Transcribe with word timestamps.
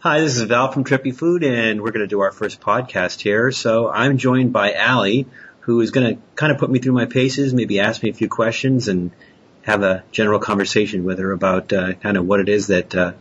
Hi, 0.00 0.20
this 0.20 0.36
is 0.36 0.42
Val 0.42 0.72
from 0.72 0.84
Trippy 0.84 1.14
Food, 1.14 1.44
and 1.44 1.82
we're 1.82 1.90
going 1.90 2.00
to 2.04 2.06
do 2.06 2.20
our 2.20 2.32
first 2.32 2.60
podcast 2.60 3.20
here. 3.20 3.50
So 3.52 3.90
I'm 3.90 4.16
joined 4.16 4.52
by 4.52 4.72
Alie, 4.74 5.26
who 5.60 5.80
is 5.82 5.90
going 5.90 6.16
to 6.16 6.22
kind 6.36 6.50
of 6.52 6.58
put 6.58 6.70
me 6.70 6.78
through 6.78 6.94
my 6.94 7.04
paces, 7.04 7.52
maybe 7.52 7.80
ask 7.80 8.02
me 8.02 8.08
a 8.08 8.14
few 8.14 8.28
questions, 8.28 8.88
and 8.88 9.10
have 9.62 9.82
a 9.82 10.02
general 10.10 10.38
conversation 10.38 11.04
with 11.04 11.18
her 11.18 11.32
about 11.32 11.72
uh, 11.72 11.92
kind 11.94 12.16
of 12.16 12.24
what 12.26 12.40
it 12.40 12.48
is 12.48 12.68
that 12.68 12.94
uh, 12.94 13.12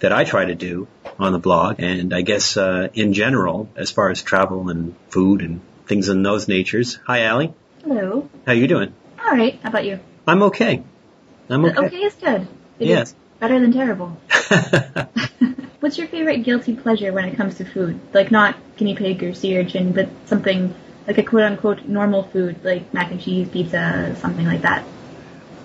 that 0.00 0.12
I 0.12 0.24
try 0.24 0.44
to 0.44 0.54
do 0.54 0.88
on 1.18 1.32
the 1.32 1.38
blog, 1.38 1.76
and 1.80 2.12
I 2.12 2.20
guess 2.20 2.58
uh, 2.58 2.88
in 2.92 3.14
general, 3.14 3.70
as 3.74 3.90
far 3.90 4.10
as 4.10 4.22
travel 4.22 4.68
and 4.68 4.94
food 5.08 5.40
and 5.40 5.62
things 5.86 6.10
in 6.10 6.22
those 6.22 6.48
natures. 6.48 6.98
Hi, 7.06 7.24
Alie. 7.26 7.54
Hello. 7.82 8.28
How 8.46 8.52
you 8.52 8.66
doing? 8.68 8.92
All 9.24 9.32
right. 9.32 9.58
How 9.62 9.70
about 9.70 9.86
you? 9.86 10.00
I'm 10.26 10.42
okay. 10.44 10.82
I'm 11.48 11.64
okay. 11.64 11.86
Okay 11.86 11.96
is 11.96 12.14
good. 12.16 12.46
It 12.78 12.88
Yes. 12.88 13.08
is 13.10 13.14
better 13.40 13.58
than 13.58 13.72
terrible. 13.72 14.18
What's 15.86 15.98
your 15.98 16.08
favorite 16.08 16.38
guilty 16.42 16.74
pleasure 16.74 17.12
when 17.12 17.26
it 17.26 17.36
comes 17.36 17.58
to 17.58 17.64
food? 17.64 18.00
Like 18.12 18.32
not 18.32 18.56
guinea 18.76 18.96
pig 18.96 19.22
or 19.22 19.32
sea 19.34 19.56
urchin, 19.56 19.92
but 19.92 20.08
something 20.24 20.74
like 21.06 21.16
a 21.16 21.22
quote 21.22 21.44
unquote 21.44 21.84
normal 21.84 22.24
food, 22.24 22.64
like 22.64 22.92
mac 22.92 23.12
and 23.12 23.20
cheese, 23.20 23.48
pizza, 23.48 24.16
something 24.18 24.44
like 24.44 24.62
that. 24.62 24.84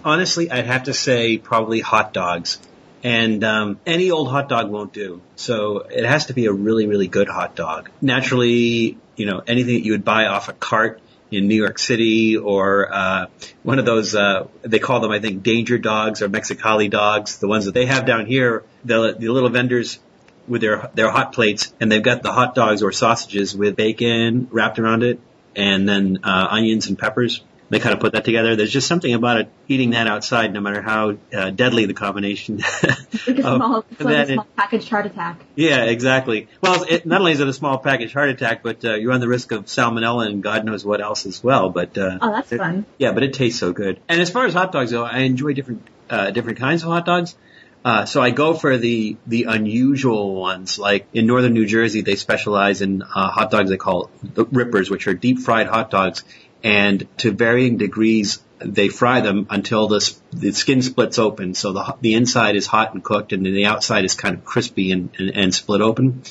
Honestly, 0.06 0.52
I'd 0.52 0.68
have 0.68 0.84
to 0.84 0.94
say 0.94 1.40
probably 1.40 1.80
hot 1.80 2.14
dogs. 2.14 2.60
And 3.02 3.44
um, 3.44 3.80
any 3.88 4.12
old 4.12 4.30
hot 4.30 4.48
dog 4.48 4.70
won't 4.70 4.94
do. 4.94 5.24
So 5.38 5.80
it 5.80 6.06
has 6.06 6.28
to 6.28 6.36
be 6.36 6.46
a 6.46 6.54
really, 6.54 6.86
really 6.86 7.08
good 7.08 7.28
hot 7.28 7.56
dog. 7.56 7.90
Naturally, 8.00 9.00
you 9.16 9.26
know, 9.26 9.42
anything 9.48 9.74
that 9.74 9.84
you 9.84 9.94
would 9.94 10.06
buy 10.06 10.28
off 10.28 10.50
a 10.50 10.54
cart 10.54 11.02
in 11.32 11.48
New 11.48 11.56
York 11.56 11.80
City 11.80 12.38
or 12.38 12.94
uh, 12.94 13.26
one 13.64 13.80
of 13.80 13.86
those, 13.86 14.14
uh, 14.14 14.48
they 14.62 14.78
call 14.78 15.00
them, 15.00 15.10
I 15.10 15.20
think, 15.20 15.42
danger 15.42 15.80
dogs 15.80 16.22
or 16.22 16.30
Mexicali 16.30 16.92
dogs, 16.92 17.40
the 17.40 17.48
ones 17.48 17.66
that 17.66 17.74
they 17.74 17.88
have 17.88 18.06
down 18.06 18.28
here, 18.28 18.64
the, 18.86 19.16
the 19.18 19.30
little 19.30 19.50
vendors 19.50 19.98
with 20.48 20.62
their, 20.62 20.90
their 20.94 21.12
hot 21.12 21.34
plates, 21.34 21.74
and 21.80 21.92
they've 21.92 22.04
got 22.04 22.24
the 22.24 22.32
hot 22.32 22.56
dogs 22.56 22.82
or 22.84 22.92
sausages 22.92 23.56
with 23.56 23.76
bacon 23.76 24.48
wrapped 24.52 24.80
around 24.80 25.04
it, 25.04 25.20
and 25.56 25.88
then 25.88 26.20
uh, 26.24 26.48
onions 26.52 26.88
and 26.88 26.98
peppers. 26.98 27.44
They 27.70 27.80
kind 27.80 27.94
of 27.94 28.02
put 28.02 28.12
that 28.14 28.26
together. 28.26 28.58
There's 28.58 28.72
just 28.72 28.86
something 28.86 29.14
about 29.14 29.38
it, 29.40 29.50
eating 29.70 29.92
that 29.92 30.06
outside, 30.06 30.52
no 30.52 30.60
matter 30.60 30.82
how 30.82 31.16
uh, 31.34 31.52
deadly 31.52 31.86
the 31.86 31.94
combination. 31.94 32.62
It's 33.14 33.28
like 33.28 33.38
a 33.40 33.42
small, 33.44 33.86
it's 33.92 34.02
like 34.02 34.16
a 34.30 34.34
small 34.34 34.48
packaged 34.58 34.90
heart 34.90 35.06
attack. 35.06 35.42
yeah, 35.56 35.84
exactly. 35.86 36.48
Well, 36.62 36.84
it, 36.90 37.06
not 37.06 37.20
only 37.22 37.34
is 37.34 37.40
it 37.40 37.48
a 37.48 37.54
small 37.54 37.78
package 37.78 38.14
heart 38.14 38.30
attack, 38.30 38.64
but 38.64 38.84
uh, 38.84 38.96
you 38.96 39.10
run 39.10 39.20
the 39.20 39.28
risk 39.28 39.52
of 39.52 39.66
salmonella 39.66 40.26
and 40.28 40.42
God 40.42 40.66
knows 40.66 40.84
what 40.84 41.02
else 41.02 41.26
as 41.26 41.42
well. 41.44 41.70
But 41.70 41.98
uh, 41.98 42.18
Oh, 42.22 42.32
that's 42.32 42.52
it- 42.52 42.58
fun. 42.58 42.86
yeah, 42.98 43.12
but 43.12 43.24
it 43.24 43.34
tastes 43.34 43.60
so 43.60 43.74
good. 43.74 44.00
And 44.10 44.20
as 44.20 44.30
far 44.30 44.46
as 44.46 44.54
hot 44.54 44.72
dogs 44.72 44.92
go, 44.92 45.04
I 45.04 45.20
enjoy 45.20 45.54
different 45.54 45.88
uh, 46.10 46.32
different 46.32 46.58
kinds 46.60 46.84
of 46.84 46.90
hot 46.90 47.06
dogs. 47.06 47.36
Uh, 47.84 48.06
so 48.06 48.22
I 48.22 48.30
go 48.30 48.54
for 48.54 48.78
the 48.78 49.18
the 49.26 49.46
unusual 49.46 50.36
ones. 50.36 50.78
Like 50.78 51.08
in 51.14 51.26
northern 51.26 51.54
New 51.54 51.66
Jersey, 51.66 52.02
they 52.02 52.16
specialize 52.16 52.82
in 52.82 53.02
uh, 53.02 53.30
hot 53.30 53.50
dogs 53.50 53.70
they 53.70 53.78
call 53.78 54.10
the 54.22 54.46
rippers, 54.46 54.90
which 54.90 55.08
are 55.08 55.14
deep 55.14 55.40
fried 55.40 55.68
hot 55.68 55.90
dogs, 55.90 56.24
and 56.64 57.08
to 57.18 57.32
varying 57.32 57.78
degrees 57.78 58.42
they 58.60 58.90
fry 58.90 59.22
them 59.22 59.48
until 59.50 59.88
the 59.88 60.14
the 60.32 60.52
skin 60.52 60.82
splits 60.84 61.18
open. 61.18 61.56
So 61.56 61.74
the 61.74 61.96
the 62.02 62.14
inside 62.14 62.56
is 62.56 62.68
hot 62.68 62.94
and 62.94 63.04
cooked, 63.04 63.34
and 63.34 63.46
then 63.46 63.54
the 63.54 63.66
outside 63.66 64.06
is 64.06 64.14
kind 64.14 64.36
of 64.36 64.46
crispy 64.46 64.92
and, 64.92 65.10
and, 65.18 65.32
and 65.36 65.56
split 65.56 65.82
open. 65.82 66.22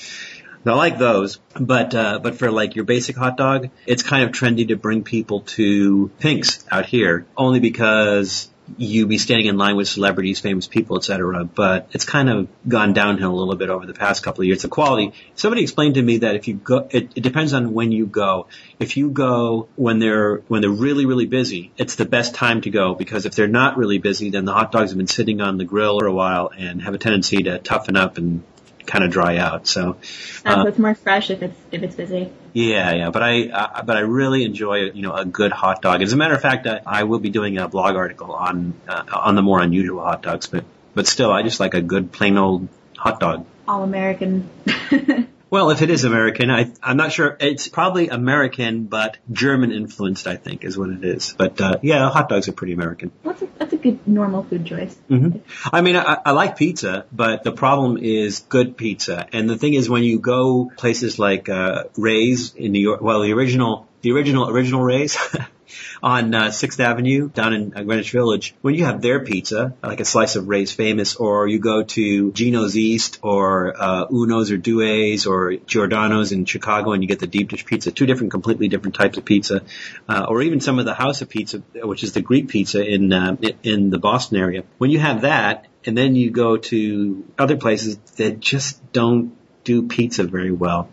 I 0.66 0.74
like 0.74 0.98
those, 0.98 1.38
but 1.58 1.94
uh, 1.94 2.18
but 2.18 2.36
for 2.36 2.50
like 2.50 2.76
your 2.76 2.84
basic 2.84 3.16
hot 3.16 3.36
dog, 3.36 3.70
it's 3.86 4.02
kind 4.02 4.24
of 4.24 4.32
trendy 4.32 4.68
to 4.68 4.76
bring 4.76 5.02
people 5.02 5.40
to 5.56 6.10
Pink's 6.20 6.64
out 6.70 6.84
here, 6.84 7.26
only 7.34 7.60
because 7.60 8.50
you 8.76 9.06
be 9.06 9.18
standing 9.18 9.46
in 9.46 9.58
line 9.58 9.76
with 9.76 9.88
celebrities, 9.88 10.40
famous 10.40 10.66
people, 10.66 10.96
etc. 10.96 11.44
But 11.44 11.88
it's 11.92 12.04
kind 12.04 12.28
of 12.28 12.48
gone 12.68 12.92
downhill 12.92 13.30
a 13.30 13.38
little 13.38 13.56
bit 13.56 13.70
over 13.70 13.86
the 13.86 13.94
past 13.94 14.22
couple 14.22 14.42
of 14.42 14.46
years. 14.46 14.62
The 14.62 14.68
quality. 14.68 15.12
Somebody 15.34 15.62
explained 15.62 15.94
to 15.94 16.02
me 16.02 16.18
that 16.18 16.36
if 16.36 16.48
you 16.48 16.54
go, 16.54 16.88
it, 16.90 17.10
it 17.14 17.22
depends 17.22 17.52
on 17.52 17.72
when 17.72 17.92
you 17.92 18.06
go. 18.06 18.46
If 18.78 18.96
you 18.96 19.10
go 19.10 19.68
when 19.76 19.98
they're 19.98 20.36
when 20.48 20.62
they're 20.62 20.70
really 20.70 21.06
really 21.06 21.26
busy, 21.26 21.72
it's 21.76 21.96
the 21.96 22.04
best 22.04 22.34
time 22.34 22.60
to 22.62 22.70
go 22.70 22.94
because 22.94 23.26
if 23.26 23.34
they're 23.34 23.48
not 23.48 23.76
really 23.76 23.98
busy, 23.98 24.30
then 24.30 24.44
the 24.44 24.52
hot 24.52 24.72
dogs 24.72 24.90
have 24.90 24.98
been 24.98 25.06
sitting 25.06 25.40
on 25.40 25.58
the 25.58 25.64
grill 25.64 26.00
for 26.00 26.06
a 26.06 26.12
while 26.12 26.50
and 26.56 26.82
have 26.82 26.94
a 26.94 26.98
tendency 26.98 27.42
to 27.44 27.58
toughen 27.58 27.96
up 27.96 28.18
and 28.18 28.42
kind 28.90 29.04
of 29.04 29.10
dry 29.10 29.36
out. 29.38 29.66
So 29.66 29.96
Uh, 30.44 30.50
Uh, 30.50 30.62
so 30.62 30.68
it's 30.68 30.78
more 30.78 30.94
fresh 30.94 31.30
if 31.30 31.42
it's 31.42 31.60
if 31.70 31.82
it's 31.82 31.94
busy. 31.96 32.30
yeah, 32.52 32.92
yeah, 33.00 33.10
but 33.10 33.22
I, 33.22 33.48
uh, 33.60 33.82
but 33.88 33.96
I 33.96 34.00
really 34.00 34.44
enjoy, 34.44 34.76
you 34.98 35.02
know, 35.02 35.14
a 35.14 35.24
good 35.24 35.52
hot 35.52 35.82
dog. 35.82 36.02
As 36.02 36.12
a 36.12 36.16
matter 36.16 36.34
of 36.34 36.42
fact, 36.42 36.66
I, 36.66 36.80
I 37.00 37.02
will 37.04 37.18
be 37.20 37.30
doing 37.30 37.58
a 37.58 37.68
blog 37.68 37.94
article 37.96 38.32
on, 38.32 38.74
uh, 38.88 39.04
on 39.28 39.34
the 39.34 39.42
more 39.42 39.60
unusual 39.60 40.02
hot 40.02 40.22
dogs, 40.22 40.46
but, 40.48 40.64
but 40.94 41.06
still, 41.06 41.30
I 41.30 41.42
just 41.42 41.60
like 41.60 41.74
a 41.74 41.82
good 41.82 42.10
plain 42.10 42.36
old 42.38 42.68
hot 42.96 43.20
dog. 43.20 43.46
All 43.68 43.82
American. 43.84 44.48
Well, 45.50 45.70
if 45.70 45.82
it 45.82 45.90
is 45.90 46.04
American, 46.04 46.48
I, 46.48 46.72
I'm 46.80 46.96
not 46.96 47.12
sure. 47.12 47.36
It's 47.40 47.66
probably 47.66 48.08
American, 48.08 48.84
but 48.84 49.18
German 49.32 49.72
influenced, 49.72 50.28
I 50.28 50.36
think, 50.36 50.64
is 50.64 50.78
what 50.78 50.90
it 50.90 51.04
is. 51.04 51.34
But, 51.36 51.60
uh, 51.60 51.78
yeah, 51.82 52.08
hot 52.08 52.28
dogs 52.28 52.48
are 52.48 52.52
pretty 52.52 52.72
American. 52.72 53.10
What's 53.24 53.42
a, 53.42 53.48
that's 53.58 53.72
a 53.72 53.76
good 53.76 54.06
normal 54.06 54.44
food 54.44 54.64
choice. 54.64 54.94
hmm 55.08 55.38
I 55.72 55.80
mean, 55.80 55.96
I, 55.96 56.18
I 56.24 56.30
like 56.30 56.56
pizza, 56.56 57.04
but 57.10 57.42
the 57.42 57.50
problem 57.52 57.98
is 57.98 58.40
good 58.48 58.76
pizza. 58.76 59.26
And 59.32 59.50
the 59.50 59.58
thing 59.58 59.74
is, 59.74 59.90
when 59.90 60.04
you 60.04 60.20
go 60.20 60.70
places 60.76 61.18
like 61.18 61.48
uh, 61.48 61.84
Ray's 61.96 62.54
in 62.54 62.70
New 62.70 62.80
York, 62.80 63.00
well, 63.00 63.20
the 63.22 63.32
original, 63.32 63.88
the 64.02 64.12
original, 64.12 64.48
original 64.48 64.82
Ray's 64.82 65.18
on 66.02 66.34
uh, 66.34 66.50
Sixth 66.50 66.80
Avenue 66.80 67.28
down 67.28 67.52
in 67.52 67.72
uh, 67.74 67.82
Greenwich 67.82 68.12
Village, 68.12 68.54
when 68.62 68.74
you 68.74 68.84
have 68.84 69.00
their 69.00 69.20
pizza, 69.20 69.74
like 69.82 70.00
a 70.00 70.04
slice 70.04 70.36
of 70.36 70.48
Ray's 70.48 70.72
Famous, 70.72 71.16
or 71.16 71.48
you 71.48 71.58
go 71.58 71.82
to 71.82 72.32
Gino's 72.32 72.76
East, 72.76 73.18
or 73.22 73.74
uh, 73.80 74.06
Uno's 74.10 74.50
or 74.50 74.56
Due's, 74.56 75.26
or 75.26 75.54
Giordano's 75.66 76.32
in 76.32 76.44
Chicago, 76.44 76.92
and 76.92 77.02
you 77.02 77.08
get 77.08 77.18
the 77.18 77.26
deep 77.26 77.50
dish 77.50 77.64
pizza, 77.64 77.90
two 77.90 78.06
different, 78.06 78.30
completely 78.30 78.68
different 78.68 78.94
types 78.94 79.18
of 79.18 79.24
pizza, 79.24 79.62
uh, 80.08 80.26
or 80.28 80.42
even 80.42 80.60
some 80.60 80.78
of 80.78 80.84
the 80.84 80.94
House 80.94 81.22
of 81.22 81.28
Pizza, 81.28 81.62
which 81.74 82.02
is 82.02 82.12
the 82.12 82.22
Greek 82.22 82.48
pizza 82.48 82.84
in 82.84 83.12
uh, 83.12 83.36
in 83.62 83.90
the 83.90 83.98
Boston 83.98 84.38
area. 84.38 84.64
When 84.78 84.90
you 84.90 84.98
have 84.98 85.22
that, 85.22 85.66
and 85.84 85.96
then 85.96 86.14
you 86.14 86.30
go 86.30 86.56
to 86.56 87.24
other 87.38 87.56
places 87.56 87.96
that 88.16 88.40
just 88.40 88.92
don't 88.92 89.36
do 89.70 89.86
pizza 89.86 90.24
very 90.24 90.50
well, 90.50 90.88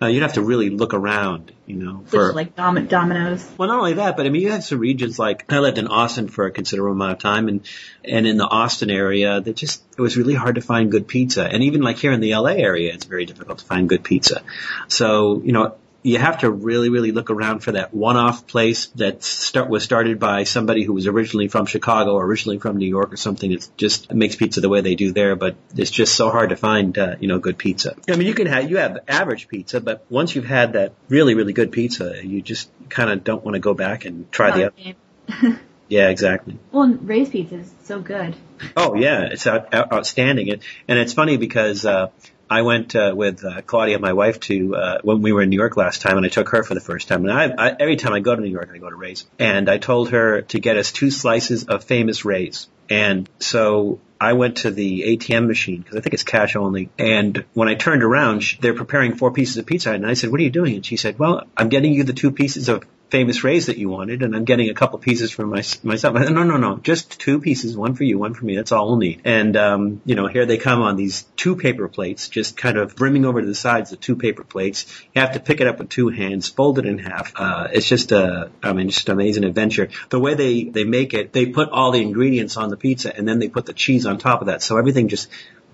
uh, 0.00 0.06
you'd 0.06 0.22
have 0.22 0.34
to 0.34 0.42
really 0.42 0.70
look 0.70 0.94
around, 0.94 1.52
you 1.66 1.76
know, 1.76 2.02
for 2.06 2.26
Just 2.26 2.34
like 2.36 2.56
Dom- 2.56 2.86
Domino's. 2.86 3.48
well, 3.58 3.68
not 3.68 3.78
only 3.78 3.94
that, 3.94 4.16
but 4.16 4.26
I 4.26 4.30
mean, 4.30 4.42
you 4.42 4.52
have 4.52 4.64
some 4.64 4.78
regions 4.78 5.18
like 5.18 5.44
I 5.52 5.58
lived 5.58 5.78
in 5.78 5.86
Austin 5.86 6.28
for 6.28 6.46
a 6.46 6.50
considerable 6.50 6.92
amount 6.92 7.12
of 7.12 7.18
time, 7.18 7.48
and 7.48 7.60
and 8.04 8.26
in 8.26 8.36
the 8.36 8.46
Austin 8.46 8.90
area, 8.90 9.40
that 9.40 9.56
just 9.56 9.82
it 9.98 10.00
was 10.00 10.16
really 10.16 10.34
hard 10.34 10.54
to 10.54 10.60
find 10.62 10.90
good 10.90 11.06
pizza, 11.06 11.44
and 11.44 11.62
even 11.62 11.82
like 11.82 11.98
here 11.98 12.12
in 12.12 12.20
the 12.20 12.34
LA 12.34 12.52
area, 12.52 12.94
it's 12.94 13.04
very 13.04 13.26
difficult 13.26 13.58
to 13.58 13.64
find 13.64 13.88
good 13.88 14.02
pizza. 14.02 14.42
So 14.88 15.42
you 15.44 15.52
know. 15.52 15.76
You 16.02 16.18
have 16.18 16.38
to 16.38 16.50
really, 16.50 16.88
really 16.88 17.12
look 17.12 17.30
around 17.30 17.60
for 17.60 17.72
that 17.72 17.94
one-off 17.94 18.46
place 18.46 18.86
that 18.96 19.22
start 19.22 19.68
was 19.68 19.84
started 19.84 20.18
by 20.18 20.44
somebody 20.44 20.82
who 20.82 20.92
was 20.92 21.06
originally 21.06 21.48
from 21.48 21.66
Chicago 21.66 22.14
or 22.14 22.24
originally 22.24 22.58
from 22.58 22.76
New 22.76 22.88
York 22.88 23.12
or 23.12 23.16
something 23.16 23.52
that 23.52 23.68
just 23.76 24.12
makes 24.12 24.34
pizza 24.34 24.60
the 24.60 24.68
way 24.68 24.80
they 24.80 24.94
do 24.94 25.12
there. 25.12 25.36
But 25.36 25.56
it's 25.76 25.90
just 25.90 26.14
so 26.14 26.30
hard 26.30 26.50
to 26.50 26.56
find, 26.56 26.96
uh, 26.98 27.16
you 27.20 27.28
know, 27.28 27.38
good 27.38 27.56
pizza. 27.56 27.94
I 28.08 28.16
mean, 28.16 28.26
you 28.26 28.34
can 28.34 28.46
have 28.48 28.68
you 28.70 28.78
have 28.78 28.98
average 29.06 29.48
pizza, 29.48 29.80
but 29.80 30.04
once 30.10 30.34
you've 30.34 30.44
had 30.44 30.72
that 30.72 30.94
really, 31.08 31.34
really 31.34 31.52
good 31.52 31.70
pizza, 31.70 32.24
you 32.24 32.42
just 32.42 32.70
kind 32.88 33.10
of 33.10 33.22
don't 33.22 33.44
want 33.44 33.54
to 33.54 33.60
go 33.60 33.74
back 33.74 34.04
and 34.04 34.30
try 34.32 34.50
the 34.50 34.66
other. 34.66 35.58
Yeah, 35.92 36.08
exactly. 36.08 36.58
well, 36.70 36.84
and 36.84 37.06
Ray's 37.06 37.28
pizza 37.28 37.56
is 37.56 37.70
so 37.82 38.00
good. 38.00 38.34
Oh 38.78 38.94
yeah, 38.94 39.24
it's 39.24 39.46
out, 39.46 39.74
out, 39.74 39.92
outstanding. 39.92 40.50
And, 40.50 40.62
and 40.88 40.98
it's 40.98 41.12
funny 41.12 41.36
because, 41.36 41.84
uh, 41.84 42.08
I 42.52 42.62
went, 42.62 42.94
uh, 42.94 43.14
with, 43.16 43.44
uh, 43.44 43.62
Claudia, 43.62 43.98
my 43.98 44.12
wife, 44.12 44.38
to, 44.40 44.76
uh, 44.76 44.98
when 45.02 45.22
we 45.22 45.32
were 45.32 45.42
in 45.42 45.48
New 45.48 45.56
York 45.56 45.76
last 45.76 46.02
time 46.02 46.18
and 46.18 46.26
I 46.26 46.28
took 46.28 46.50
her 46.50 46.62
for 46.62 46.74
the 46.74 46.80
first 46.80 47.08
time. 47.08 47.24
And 47.24 47.32
I, 47.32 47.44
I, 47.66 47.76
every 47.80 47.96
time 47.96 48.12
I 48.12 48.20
go 48.20 48.34
to 48.34 48.42
New 48.42 48.50
York, 48.50 48.70
I 48.74 48.78
go 48.78 48.90
to 48.90 48.96
Ray's. 48.96 49.24
And 49.38 49.70
I 49.70 49.78
told 49.78 50.10
her 50.10 50.42
to 50.42 50.60
get 50.60 50.76
us 50.76 50.92
two 50.92 51.10
slices 51.10 51.64
of 51.64 51.84
famous 51.84 52.26
Ray's. 52.26 52.68
And 52.90 53.28
so 53.38 54.00
I 54.20 54.34
went 54.34 54.58
to 54.58 54.70
the 54.70 55.16
ATM 55.16 55.46
machine 55.46 55.80
because 55.80 55.96
I 55.96 56.00
think 56.02 56.12
it's 56.12 56.24
cash 56.24 56.54
only. 56.54 56.90
And 56.98 57.44
when 57.54 57.68
I 57.68 57.74
turned 57.74 58.02
around, 58.02 58.40
sh 58.40 58.58
they're 58.60 58.74
preparing 58.74 59.16
four 59.16 59.32
pieces 59.32 59.56
of 59.56 59.64
pizza. 59.64 59.92
And 59.92 60.06
I 60.06 60.14
said, 60.14 60.30
what 60.30 60.38
are 60.38 60.44
you 60.44 60.50
doing? 60.50 60.74
And 60.74 60.84
she 60.84 60.98
said, 60.98 61.18
well, 61.18 61.44
I'm 61.56 61.70
getting 61.70 61.94
you 61.94 62.04
the 62.04 62.12
two 62.12 62.32
pieces 62.32 62.68
of 62.68 62.84
famous 63.12 63.44
Rays 63.44 63.66
that 63.66 63.76
you 63.76 63.90
wanted, 63.90 64.22
and 64.22 64.34
I'm 64.34 64.46
getting 64.46 64.70
a 64.70 64.74
couple 64.74 64.98
pieces 64.98 65.30
for 65.30 65.46
my, 65.46 65.62
myself. 65.82 66.16
Said, 66.16 66.32
no, 66.32 66.44
no, 66.44 66.56
no, 66.56 66.78
just 66.78 67.20
two 67.20 67.40
pieces, 67.40 67.76
one 67.76 67.94
for 67.94 68.04
you, 68.04 68.18
one 68.18 68.32
for 68.32 68.46
me. 68.46 68.56
That's 68.56 68.72
all 68.72 68.86
we'll 68.88 68.96
need. 68.96 69.20
And, 69.26 69.54
um, 69.54 70.00
you 70.06 70.14
know, 70.14 70.28
here 70.28 70.46
they 70.46 70.56
come 70.56 70.80
on 70.80 70.96
these 70.96 71.24
two 71.36 71.54
paper 71.54 71.88
plates, 71.88 72.30
just 72.30 72.56
kind 72.56 72.78
of 72.78 72.96
brimming 72.96 73.26
over 73.26 73.42
to 73.42 73.46
the 73.46 73.54
sides 73.54 73.92
of 73.92 74.00
two 74.00 74.16
paper 74.16 74.44
plates. 74.44 74.86
You 75.14 75.20
have 75.20 75.32
to 75.32 75.40
pick 75.40 75.60
it 75.60 75.66
up 75.66 75.78
with 75.78 75.90
two 75.90 76.08
hands, 76.08 76.48
fold 76.48 76.78
it 76.78 76.86
in 76.86 76.96
half. 76.96 77.34
Uh, 77.36 77.68
it's 77.70 77.86
just 77.86 78.12
a, 78.12 78.50
I 78.62 78.72
mean, 78.72 78.88
just 78.88 79.06
an 79.10 79.12
amazing 79.12 79.44
adventure. 79.44 79.90
The 80.08 80.18
way 80.18 80.32
they, 80.32 80.64
they 80.64 80.84
make 80.84 81.12
it, 81.12 81.34
they 81.34 81.44
put 81.44 81.68
all 81.68 81.92
the 81.92 82.00
ingredients 82.00 82.56
on 82.56 82.70
the 82.70 82.78
pizza 82.78 83.14
and 83.14 83.28
then 83.28 83.38
they 83.40 83.48
put 83.48 83.66
the 83.66 83.74
cheese 83.74 84.06
on 84.06 84.16
top 84.16 84.40
of 84.40 84.46
that. 84.46 84.62
So 84.62 84.78
everything 84.78 85.08
just 85.08 85.28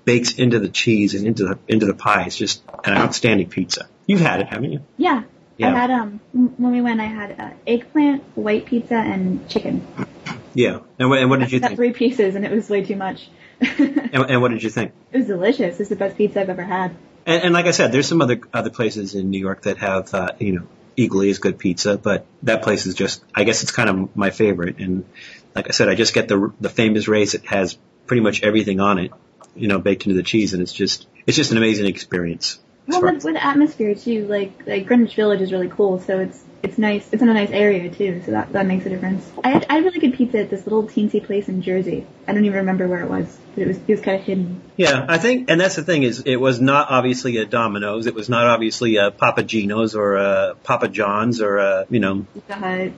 bakes 0.05 0.34
into 0.34 0.58
the 0.58 0.69
cheese 0.69 1.14
and 1.14 1.25
into 1.25 1.44
the, 1.44 1.58
into 1.69 1.87
the 1.87 1.94
pie. 1.94 2.25
It's 2.25 2.37
just 2.37 2.64
an 2.82 2.94
outstanding 2.94 3.49
pizza. 3.49 3.88
You've 4.06 4.23
had 4.23 4.41
it, 4.41 4.49
haven't 4.49 4.73
you? 4.73 4.81
Yeah. 4.96 5.23
Yeah. 5.58 5.75
I 5.75 5.78
had 5.78 5.90
um 5.90 6.20
when 6.32 6.72
we 6.72 6.81
went, 6.81 7.00
I 7.00 7.06
had 7.06 7.38
uh, 7.38 7.50
eggplant, 7.66 8.22
white 8.37 8.66
pizza, 8.66 8.94
and 8.94 9.46
chicken. 9.49 9.87
Yeah. 10.55 10.81
And 10.99 11.10
what, 11.10 11.19
and 11.19 11.28
what 11.31 11.40
did 11.40 11.52
you 11.52 11.60
Got 11.60 11.69
think? 11.69 11.78
three 11.78 11.93
pieces, 11.93 12.34
and 12.34 12.44
it 12.44 12.50
was 12.50 12.70
way 12.70 12.82
too 12.84 12.96
much. 12.96 13.28
And, 14.10 14.31
and 14.31 14.40
what 14.40 14.52
did 14.52 14.62
you 14.62 14.70
think? 14.70 14.93
It 15.12 15.19
was 15.19 15.26
delicious. 15.26 15.81
It's 15.81 15.90
the 15.90 15.96
best 15.96 16.16
pizza 16.16 16.40
I've 16.40 16.49
ever 16.49 16.62
had. 16.62 16.96
And, 17.26 17.43
and 17.44 17.52
like 17.52 17.66
I 17.66 17.72
said, 17.72 17.93
there's 17.93 18.08
some 18.08 18.22
other 18.22 18.40
other 18.55 18.70
places 18.70 19.14
in 19.14 19.28
New 19.31 19.38
York 19.38 19.62
that 19.62 19.76
have 19.78 20.14
uh, 20.14 20.32
you 20.38 20.52
know 20.52 20.66
equally 20.96 21.28
as 21.31 21.38
good 21.38 21.58
pizza, 21.58 21.99
but 21.99 22.25
that 22.44 22.62
place 22.62 22.87
is 22.87 22.94
just 22.94 23.22
I 23.34 23.44
guess 23.44 23.62
it's 23.62 23.72
kind 23.72 23.90
of 23.90 24.16
my 24.16 24.31
favorite. 24.31 24.78
And 24.78 25.05
like 25.55 25.69
I 25.69 25.72
said, 25.72 25.88
I 25.88 25.94
just 25.94 26.14
get 26.14 26.28
the 26.28 26.52
the 26.60 26.70
famous 26.70 27.06
Ray's. 27.08 27.34
It 27.34 27.44
has 27.46 27.76
pretty 28.06 28.22
much 28.22 28.43
everything 28.43 28.81
on 28.81 28.99
it, 28.99 29.10
you 29.55 29.69
know, 29.69 29.78
baked 29.78 30.06
into 30.06 30.16
the 30.16 30.22
cheese, 30.22 30.55
and 30.55 30.62
it's 30.62 30.72
just 30.72 31.06
it's 31.26 31.37
just 31.37 31.50
an 31.50 31.58
amazing 31.58 31.87
experience. 31.87 32.60
Well, 32.88 33.02
with, 33.02 33.25
with 33.25 33.37
atmosphere 33.37 33.94
too, 33.94 34.26
like 34.26 34.67
like 34.67 34.87
Greenwich 34.87 35.14
Village 35.14 35.43
is 35.43 35.52
really 35.52 35.69
cool, 35.69 36.00
so 36.00 36.19
it's 36.20 36.43
it's 36.62 36.79
nice. 36.79 37.06
It's 37.12 37.23
in 37.23 37.29
a 37.29 37.35
nice 37.35 37.50
area 37.50 37.90
too, 37.90 38.23
so 38.25 38.32
that 38.32 38.52
that 38.52 38.67
makes 38.67 38.87
a 38.87 38.88
difference. 38.88 39.31
I 39.44 39.50
had, 39.50 39.67
I 39.69 39.75
had 39.75 39.85
really 39.85 40.00
good 40.00 40.14
pizza 40.14 40.40
at 40.40 40.50
this 40.50 40.64
little 40.64 40.85
teensy 40.85 41.25
place 41.25 41.49
in 41.49 41.62
Jersey. 41.62 42.06
I 42.26 42.32
don't 42.32 42.44
even 42.44 42.58
remember 42.58 42.88
where 42.88 43.00
it 43.00 43.11
was, 43.11 43.38
but 43.55 43.62
it 43.62 43.69
was 43.69 43.76
it 43.76 43.88
was 43.88 44.00
kind 44.00 44.19
of 44.19 44.25
hidden. 44.25 44.62
Yeah, 44.76 45.05
I 45.06 45.19
think, 45.19 45.50
and 45.50 45.61
that's 45.61 45.76
the 45.76 45.82
thing 45.82 46.02
is, 46.02 46.23
it 46.25 46.37
was 46.37 46.61
not 46.61 46.90
obviously 46.90 47.37
a 47.37 47.44
Domino's. 47.44 48.06
It 48.06 48.14
was 48.14 48.29
not 48.29 48.46
obviously 48.46 48.96
a 48.96 49.11
Papa 49.11 49.43
Gino's 49.43 49.94
or 49.94 50.17
a 50.17 50.55
Papa 50.64 50.88
John's 50.88 51.43
or 51.43 51.58
a 51.58 51.87
you 51.91 52.00
know 52.00 52.26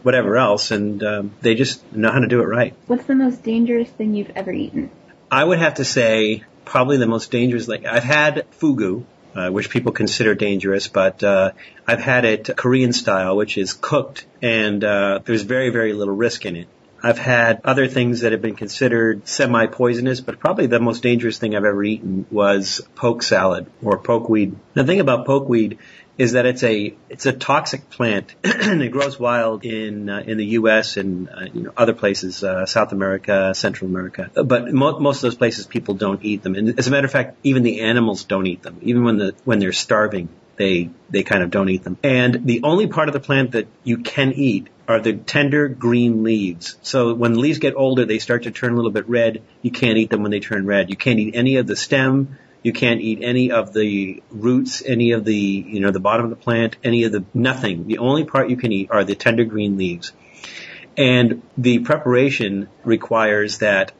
whatever 0.02 0.36
else, 0.36 0.70
and 0.70 1.02
um, 1.02 1.32
they 1.40 1.54
just 1.54 1.92
know 1.92 2.12
how 2.12 2.20
to 2.20 2.28
do 2.28 2.40
it 2.40 2.46
right. 2.46 2.74
what's 2.86 3.04
the 3.04 3.14
most 3.14 3.42
dangerous 3.42 3.88
thing 3.90 4.14
you've 4.14 4.30
ever 4.36 4.52
eaten? 4.52 4.90
I 5.30 5.44
would 5.44 5.58
have 5.58 5.74
to 5.74 5.84
say 5.84 6.44
probably 6.64 6.96
the 6.96 7.06
most 7.06 7.30
dangerous. 7.30 7.68
Like 7.68 7.84
I've 7.84 8.04
had 8.04 8.46
fugu, 8.58 9.04
uh, 9.34 9.50
which 9.50 9.70
people 9.70 9.92
consider 9.92 10.34
dangerous, 10.34 10.88
but 10.88 11.22
uh, 11.22 11.52
I've 11.86 12.00
had 12.00 12.24
it 12.24 12.50
Korean 12.56 12.92
style, 12.92 13.36
which 13.36 13.58
is 13.58 13.72
cooked, 13.72 14.26
and 14.42 14.82
uh, 14.82 15.20
there's 15.24 15.42
very 15.42 15.70
very 15.70 15.92
little 15.92 16.14
risk 16.14 16.46
in 16.46 16.56
it. 16.56 16.68
I've 17.02 17.18
had 17.18 17.62
other 17.64 17.88
things 17.88 18.20
that 18.20 18.32
have 18.32 18.42
been 18.42 18.56
considered 18.56 19.26
semi-poisonous, 19.26 20.20
but 20.20 20.38
probably 20.38 20.66
the 20.66 20.80
most 20.80 21.02
dangerous 21.02 21.38
thing 21.38 21.56
I've 21.56 21.64
ever 21.64 21.82
eaten 21.82 22.26
was 22.30 22.82
poke 22.94 23.22
salad 23.22 23.66
or 23.82 23.98
pokeweed. 23.98 24.54
The 24.74 24.84
thing 24.84 25.00
about 25.00 25.26
pokeweed 25.26 25.78
is 26.20 26.32
that 26.32 26.44
it's 26.44 26.62
a 26.62 26.94
it's 27.08 27.24
a 27.24 27.32
toxic 27.32 27.88
plant 27.88 28.34
and 28.44 28.82
it 28.82 28.90
grows 28.90 29.18
wild 29.18 29.64
in 29.64 30.10
uh, 30.10 30.18
in 30.18 30.36
the 30.36 30.44
U.S. 30.60 30.98
and 30.98 31.30
uh, 31.30 31.46
you 31.54 31.62
know 31.62 31.72
other 31.74 31.94
places, 31.94 32.44
uh, 32.44 32.66
South 32.66 32.92
America, 32.92 33.54
Central 33.54 33.88
America. 33.88 34.30
But 34.34 34.70
mo- 34.70 34.98
most 35.00 35.16
of 35.16 35.22
those 35.22 35.36
places 35.36 35.66
people 35.66 35.94
don't 35.94 36.22
eat 36.22 36.42
them. 36.42 36.56
And 36.56 36.78
as 36.78 36.88
a 36.88 36.90
matter 36.90 37.06
of 37.06 37.10
fact, 37.10 37.38
even 37.42 37.62
the 37.62 37.80
animals 37.80 38.24
don't 38.24 38.46
eat 38.46 38.62
them. 38.62 38.80
Even 38.82 39.02
when 39.02 39.16
the 39.16 39.34
when 39.44 39.60
they're 39.60 39.72
starving, 39.72 40.28
they 40.56 40.90
they 41.08 41.22
kind 41.22 41.42
of 41.42 41.50
don't 41.50 41.70
eat 41.70 41.84
them. 41.84 41.96
And 42.02 42.44
the 42.44 42.64
only 42.64 42.86
part 42.86 43.08
of 43.08 43.14
the 43.14 43.20
plant 43.20 43.52
that 43.52 43.68
you 43.82 43.96
can 43.96 44.34
eat 44.34 44.68
are 44.86 45.00
the 45.00 45.14
tender 45.14 45.68
green 45.68 46.22
leaves. 46.22 46.76
So 46.82 47.14
when 47.14 47.32
the 47.32 47.38
leaves 47.38 47.60
get 47.60 47.76
older, 47.76 48.04
they 48.04 48.18
start 48.18 48.42
to 48.42 48.50
turn 48.50 48.74
a 48.74 48.76
little 48.76 48.90
bit 48.90 49.08
red. 49.08 49.42
You 49.62 49.70
can't 49.70 49.96
eat 49.96 50.10
them 50.10 50.20
when 50.20 50.32
they 50.32 50.40
turn 50.40 50.66
red. 50.66 50.90
You 50.90 50.96
can't 50.96 51.18
eat 51.18 51.34
any 51.34 51.56
of 51.56 51.66
the 51.66 51.76
stem. 51.76 52.36
You 52.62 52.72
can't 52.72 53.00
eat 53.00 53.20
any 53.22 53.50
of 53.50 53.72
the 53.72 54.22
roots, 54.30 54.82
any 54.84 55.12
of 55.12 55.24
the, 55.24 55.34
you 55.34 55.80
know, 55.80 55.90
the 55.90 56.00
bottom 56.00 56.24
of 56.24 56.30
the 56.30 56.36
plant, 56.36 56.76
any 56.84 57.04
of 57.04 57.12
the, 57.12 57.24
nothing. 57.32 57.86
The 57.86 57.98
only 57.98 58.24
part 58.24 58.50
you 58.50 58.56
can 58.56 58.72
eat 58.72 58.90
are 58.90 59.04
the 59.04 59.14
tender 59.14 59.44
green 59.44 59.76
leaves. 59.76 60.12
And 60.96 61.42
the 61.56 61.78
preparation 61.78 62.68
requires 62.84 63.58
that 63.58 63.92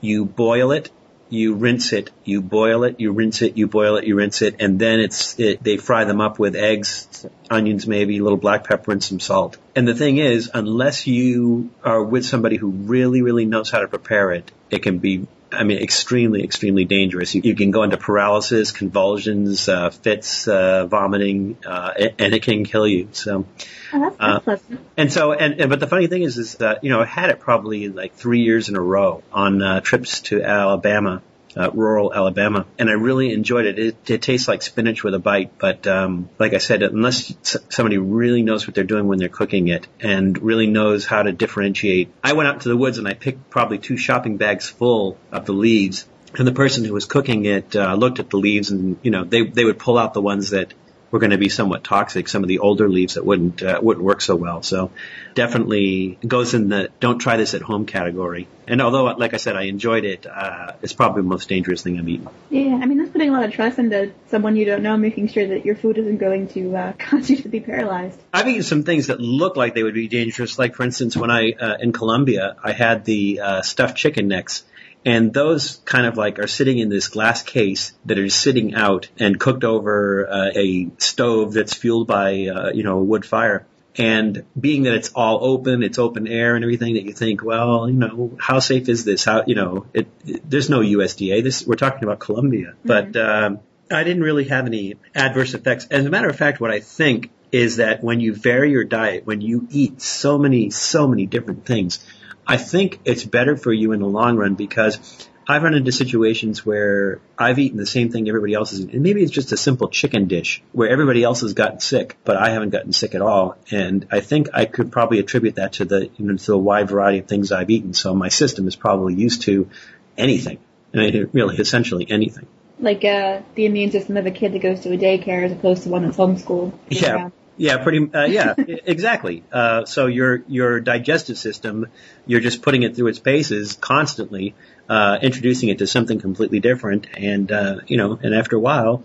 you 0.00 0.26
boil 0.26 0.72
it, 0.72 0.90
you 1.30 1.54
rinse 1.54 1.92
it, 1.92 2.10
you 2.24 2.42
boil 2.42 2.84
it, 2.84 3.00
you 3.00 3.12
rinse 3.12 3.40
it, 3.40 3.56
you 3.56 3.66
boil 3.66 3.96
it, 3.96 4.04
you 4.04 4.14
rinse 4.14 4.42
it, 4.42 4.56
and 4.60 4.78
then 4.78 5.00
it's, 5.00 5.38
it, 5.40 5.62
they 5.62 5.78
fry 5.78 6.04
them 6.04 6.20
up 6.20 6.38
with 6.38 6.54
eggs, 6.54 7.26
onions 7.50 7.86
maybe, 7.86 8.18
a 8.18 8.22
little 8.22 8.38
black 8.38 8.66
pepper 8.66 8.92
and 8.92 9.02
some 9.02 9.20
salt. 9.20 9.56
And 9.74 9.88
the 9.88 9.94
thing 9.94 10.18
is, 10.18 10.50
unless 10.52 11.06
you 11.06 11.70
are 11.82 12.02
with 12.02 12.26
somebody 12.26 12.56
who 12.56 12.68
really, 12.68 13.22
really 13.22 13.46
knows 13.46 13.70
how 13.70 13.78
to 13.78 13.88
prepare 13.88 14.32
it, 14.32 14.50
it 14.70 14.82
can 14.82 14.98
be 14.98 15.26
I 15.54 15.64
mean, 15.64 15.78
extremely, 15.78 16.42
extremely 16.44 16.84
dangerous. 16.84 17.34
You, 17.34 17.42
you 17.44 17.54
can 17.54 17.70
go 17.70 17.82
into 17.82 17.96
paralysis, 17.96 18.72
convulsions, 18.72 19.68
uh, 19.68 19.90
fits, 19.90 20.46
uh, 20.48 20.86
vomiting, 20.86 21.56
uh, 21.66 21.92
and, 22.18 22.34
it 22.34 22.42
can 22.42 22.64
kill 22.64 22.86
you. 22.86 23.08
So, 23.12 23.46
Oh, 23.92 24.14
that's, 24.18 24.48
Uh, 24.48 24.56
and 24.96 25.12
so, 25.12 25.32
and, 25.32 25.60
and 25.60 25.70
but 25.70 25.80
the 25.80 25.86
funny 25.86 26.08
thing 26.08 26.22
is, 26.22 26.38
is 26.38 26.56
that 26.56 26.82
you 26.84 26.90
know 26.90 27.00
I 27.00 27.04
had 27.04 27.30
it 27.30 27.40
probably 27.40 27.88
like 27.88 28.14
three 28.14 28.40
years 28.40 28.68
in 28.68 28.76
a 28.76 28.80
row 28.80 29.22
on 29.32 29.62
uh, 29.62 29.80
trips 29.80 30.20
to 30.22 30.42
Alabama, 30.42 31.22
uh, 31.56 31.70
rural 31.72 32.12
Alabama, 32.12 32.66
and 32.78 32.88
I 32.88 32.94
really 32.94 33.32
enjoyed 33.32 33.66
it. 33.66 33.78
It, 33.78 34.10
it 34.10 34.22
tastes 34.22 34.48
like 34.48 34.62
spinach 34.62 35.04
with 35.04 35.14
a 35.14 35.18
bite, 35.18 35.58
but 35.58 35.86
um, 35.86 36.28
like 36.38 36.54
I 36.54 36.58
said, 36.58 36.82
unless 36.82 37.32
somebody 37.70 37.98
really 37.98 38.42
knows 38.42 38.66
what 38.66 38.74
they're 38.74 38.84
doing 38.84 39.06
when 39.06 39.18
they're 39.18 39.28
cooking 39.28 39.68
it 39.68 39.86
and 40.00 40.40
really 40.42 40.66
knows 40.66 41.04
how 41.04 41.22
to 41.22 41.32
differentiate, 41.32 42.12
I 42.22 42.32
went 42.32 42.48
out 42.48 42.62
to 42.62 42.68
the 42.68 42.76
woods 42.76 42.98
and 42.98 43.06
I 43.06 43.14
picked 43.14 43.50
probably 43.50 43.78
two 43.78 43.96
shopping 43.96 44.36
bags 44.36 44.68
full 44.68 45.18
of 45.30 45.46
the 45.46 45.52
leaves. 45.52 46.06
And 46.36 46.48
the 46.48 46.52
person 46.52 46.84
who 46.84 46.92
was 46.92 47.04
cooking 47.04 47.44
it 47.44 47.76
uh, 47.76 47.94
looked 47.94 48.18
at 48.18 48.28
the 48.28 48.38
leaves, 48.38 48.72
and 48.72 48.98
you 49.02 49.12
know 49.12 49.22
they 49.22 49.42
they 49.42 49.64
would 49.64 49.78
pull 49.78 49.96
out 49.96 50.14
the 50.14 50.20
ones 50.20 50.50
that 50.50 50.74
were 51.14 51.20
going 51.20 51.30
to 51.30 51.38
be 51.38 51.48
somewhat 51.48 51.84
toxic. 51.84 52.26
Some 52.26 52.42
of 52.42 52.48
the 52.48 52.58
older 52.58 52.88
leaves 52.88 53.14
that 53.14 53.24
wouldn't 53.24 53.62
uh, 53.62 53.78
wouldn't 53.80 54.04
work 54.04 54.20
so 54.20 54.34
well. 54.34 54.64
So 54.64 54.90
definitely 55.34 56.18
goes 56.26 56.54
in 56.54 56.70
the 56.70 56.90
don't 56.98 57.20
try 57.20 57.36
this 57.36 57.54
at 57.54 57.62
home 57.62 57.86
category. 57.86 58.48
And 58.66 58.82
although, 58.82 59.04
like 59.04 59.32
I 59.32 59.36
said, 59.36 59.54
I 59.54 59.62
enjoyed 59.62 60.04
it, 60.04 60.26
uh, 60.26 60.72
it's 60.82 60.92
probably 60.92 61.22
the 61.22 61.28
most 61.28 61.48
dangerous 61.48 61.82
thing 61.82 62.00
I've 62.00 62.08
eaten. 62.08 62.28
Yeah, 62.50 62.80
I 62.82 62.86
mean 62.86 62.98
that's 62.98 63.12
putting 63.12 63.28
a 63.28 63.32
lot 63.32 63.44
of 63.44 63.52
trust 63.52 63.78
into 63.78 64.10
someone 64.26 64.56
you 64.56 64.64
don't 64.64 64.82
know, 64.82 64.96
making 64.96 65.28
sure 65.28 65.46
that 65.46 65.64
your 65.64 65.76
food 65.76 65.98
isn't 65.98 66.18
going 66.18 66.48
to 66.48 66.76
uh, 66.76 66.92
cause 66.98 67.30
you 67.30 67.36
to 67.36 67.48
be 67.48 67.60
paralyzed. 67.60 68.20
I've 68.32 68.48
eaten 68.48 68.64
some 68.64 68.82
things 68.82 69.06
that 69.06 69.20
look 69.20 69.54
like 69.56 69.74
they 69.74 69.84
would 69.84 69.94
be 69.94 70.08
dangerous. 70.08 70.58
Like 70.58 70.74
for 70.74 70.82
instance, 70.82 71.16
when 71.16 71.30
I 71.30 71.52
uh, 71.52 71.76
in 71.78 71.92
Colombia, 71.92 72.56
I 72.60 72.72
had 72.72 73.04
the 73.04 73.38
uh, 73.38 73.62
stuffed 73.62 73.96
chicken 73.96 74.26
necks. 74.26 74.64
And 75.04 75.34
those 75.34 75.76
kind 75.84 76.06
of 76.06 76.16
like 76.16 76.38
are 76.38 76.46
sitting 76.46 76.78
in 76.78 76.88
this 76.88 77.08
glass 77.08 77.42
case 77.42 77.92
that 78.06 78.18
are 78.18 78.28
sitting 78.28 78.74
out 78.74 79.08
and 79.18 79.38
cooked 79.38 79.64
over 79.64 80.26
uh, 80.28 80.50
a 80.54 80.90
stove 80.98 81.52
that's 81.52 81.74
fueled 81.74 82.06
by, 82.06 82.46
uh, 82.46 82.70
you 82.72 82.82
know, 82.82 82.98
a 82.98 83.02
wood 83.02 83.26
fire. 83.26 83.66
And 83.96 84.44
being 84.58 84.84
that 84.84 84.94
it's 84.94 85.10
all 85.14 85.44
open, 85.44 85.82
it's 85.82 85.98
open 85.98 86.26
air 86.26 86.56
and 86.56 86.64
everything 86.64 86.94
that 86.94 87.04
you 87.04 87.12
think, 87.12 87.44
well, 87.44 87.88
you 87.88 87.96
know, 87.96 88.36
how 88.40 88.58
safe 88.58 88.88
is 88.88 89.04
this? 89.04 89.24
How, 89.24 89.44
you 89.46 89.54
know, 89.54 89.86
it, 89.92 90.08
it 90.26 90.50
there's 90.50 90.68
no 90.68 90.80
USDA. 90.80 91.44
This, 91.44 91.64
we're 91.66 91.76
talking 91.76 92.02
about 92.02 92.18
Colombia, 92.18 92.74
but, 92.84 93.14
um, 93.16 93.60
I 93.90 94.02
didn't 94.02 94.22
really 94.22 94.44
have 94.44 94.66
any 94.66 94.94
adverse 95.14 95.54
effects. 95.54 95.86
As 95.90 96.06
a 96.06 96.10
matter 96.10 96.28
of 96.28 96.36
fact, 96.36 96.60
what 96.60 96.70
I 96.70 96.80
think 96.80 97.30
is 97.54 97.76
that 97.76 98.02
when 98.02 98.18
you 98.18 98.34
vary 98.34 98.72
your 98.72 98.82
diet, 98.82 99.24
when 99.26 99.40
you 99.40 99.68
eat 99.70 100.02
so 100.02 100.36
many, 100.38 100.70
so 100.70 101.06
many 101.06 101.24
different 101.24 101.64
things, 101.64 102.04
I 102.44 102.56
think 102.56 102.98
it's 103.04 103.22
better 103.24 103.56
for 103.56 103.72
you 103.72 103.92
in 103.92 104.00
the 104.00 104.08
long 104.08 104.36
run 104.36 104.56
because 104.56 105.28
I've 105.46 105.62
run 105.62 105.74
into 105.74 105.92
situations 105.92 106.66
where 106.66 107.20
I've 107.38 107.60
eaten 107.60 107.78
the 107.78 107.86
same 107.86 108.10
thing 108.10 108.28
everybody 108.28 108.54
else 108.54 108.70
has 108.70 108.80
eaten. 108.80 108.94
And 108.94 109.02
maybe 109.04 109.22
it's 109.22 109.30
just 109.30 109.52
a 109.52 109.56
simple 109.56 109.88
chicken 109.88 110.26
dish 110.26 110.64
where 110.72 110.88
everybody 110.88 111.22
else 111.22 111.42
has 111.42 111.54
gotten 111.54 111.78
sick, 111.78 112.16
but 112.24 112.36
I 112.36 112.50
haven't 112.50 112.70
gotten 112.70 112.92
sick 112.92 113.14
at 113.14 113.22
all. 113.22 113.56
And 113.70 114.08
I 114.10 114.18
think 114.18 114.48
I 114.52 114.64
could 114.64 114.90
probably 114.90 115.20
attribute 115.20 115.54
that 115.54 115.74
to 115.74 115.84
the, 115.84 116.10
you 116.16 116.26
know, 116.26 116.36
to 116.36 116.46
the 116.46 116.58
wide 116.58 116.88
variety 116.88 117.20
of 117.20 117.28
things 117.28 117.52
I've 117.52 117.70
eaten. 117.70 117.94
So 117.94 118.16
my 118.16 118.30
system 118.30 118.66
is 118.66 118.74
probably 118.74 119.14
used 119.14 119.42
to 119.42 119.70
anything. 120.18 120.58
I 120.92 120.96
mean, 120.96 121.30
really, 121.32 121.56
essentially 121.58 122.04
anything. 122.10 122.48
Like 122.80 123.04
uh, 123.04 123.42
the 123.54 123.66
immune 123.66 123.92
system 123.92 124.16
of 124.16 124.26
a 124.26 124.32
kid 124.32 124.54
that 124.54 124.58
goes 124.60 124.80
to 124.80 124.92
a 124.92 124.98
daycare 124.98 125.44
as 125.44 125.52
opposed 125.52 125.84
to 125.84 125.88
one 125.88 126.02
that's 126.02 126.16
homeschooled. 126.16 126.72
Yeah. 126.88 127.30
Yeah, 127.56 127.78
pretty. 127.78 128.12
Uh, 128.12 128.24
yeah, 128.24 128.54
exactly. 128.58 129.44
Uh, 129.52 129.84
so 129.84 130.06
your 130.06 130.42
your 130.48 130.80
digestive 130.80 131.38
system, 131.38 131.86
you're 132.26 132.40
just 132.40 132.62
putting 132.62 132.82
it 132.82 132.96
through 132.96 133.08
its 133.08 133.18
paces 133.18 133.74
constantly, 133.74 134.54
uh, 134.88 135.18
introducing 135.22 135.68
it 135.68 135.78
to 135.78 135.86
something 135.86 136.20
completely 136.20 136.60
different, 136.60 137.06
and 137.16 137.50
uh, 137.52 137.76
you 137.86 137.96
know, 137.96 138.18
and 138.20 138.34
after 138.34 138.56
a 138.56 138.60
while, 138.60 139.04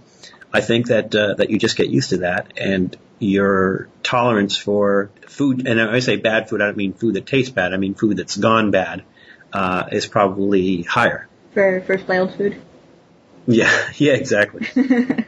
I 0.52 0.62
think 0.62 0.88
that 0.88 1.14
uh, 1.14 1.36
that 1.36 1.50
you 1.50 1.60
just 1.60 1.78
get 1.78 1.90
used 1.90 2.10
to 2.10 2.18
that, 2.18 2.54
and 2.58 2.96
your 3.20 3.90
tolerance 4.02 4.58
for 4.58 5.12
food, 5.28 5.68
and 5.68 5.80
when 5.80 5.90
I 5.90 6.00
say 6.00 6.16
bad 6.16 6.50
food, 6.50 6.62
I 6.62 6.66
don't 6.66 6.78
mean 6.78 6.94
food 6.94 7.16
that 7.16 7.28
tastes 7.28 7.52
bad. 7.52 7.74
I 7.74 7.78
mean 7.78 7.94
food 7.94 8.18
that's 8.18 8.36
gone 8.36 8.72
bad, 8.72 9.04
uh, 9.54 9.84
is 9.92 10.08
probably 10.08 10.82
higher. 10.84 11.28
for 11.54 11.82
for 11.82 11.98
spoiled 12.00 12.34
food. 12.34 12.60
Yeah, 13.46 13.72
yeah, 13.96 14.14
exactly. 14.14 14.68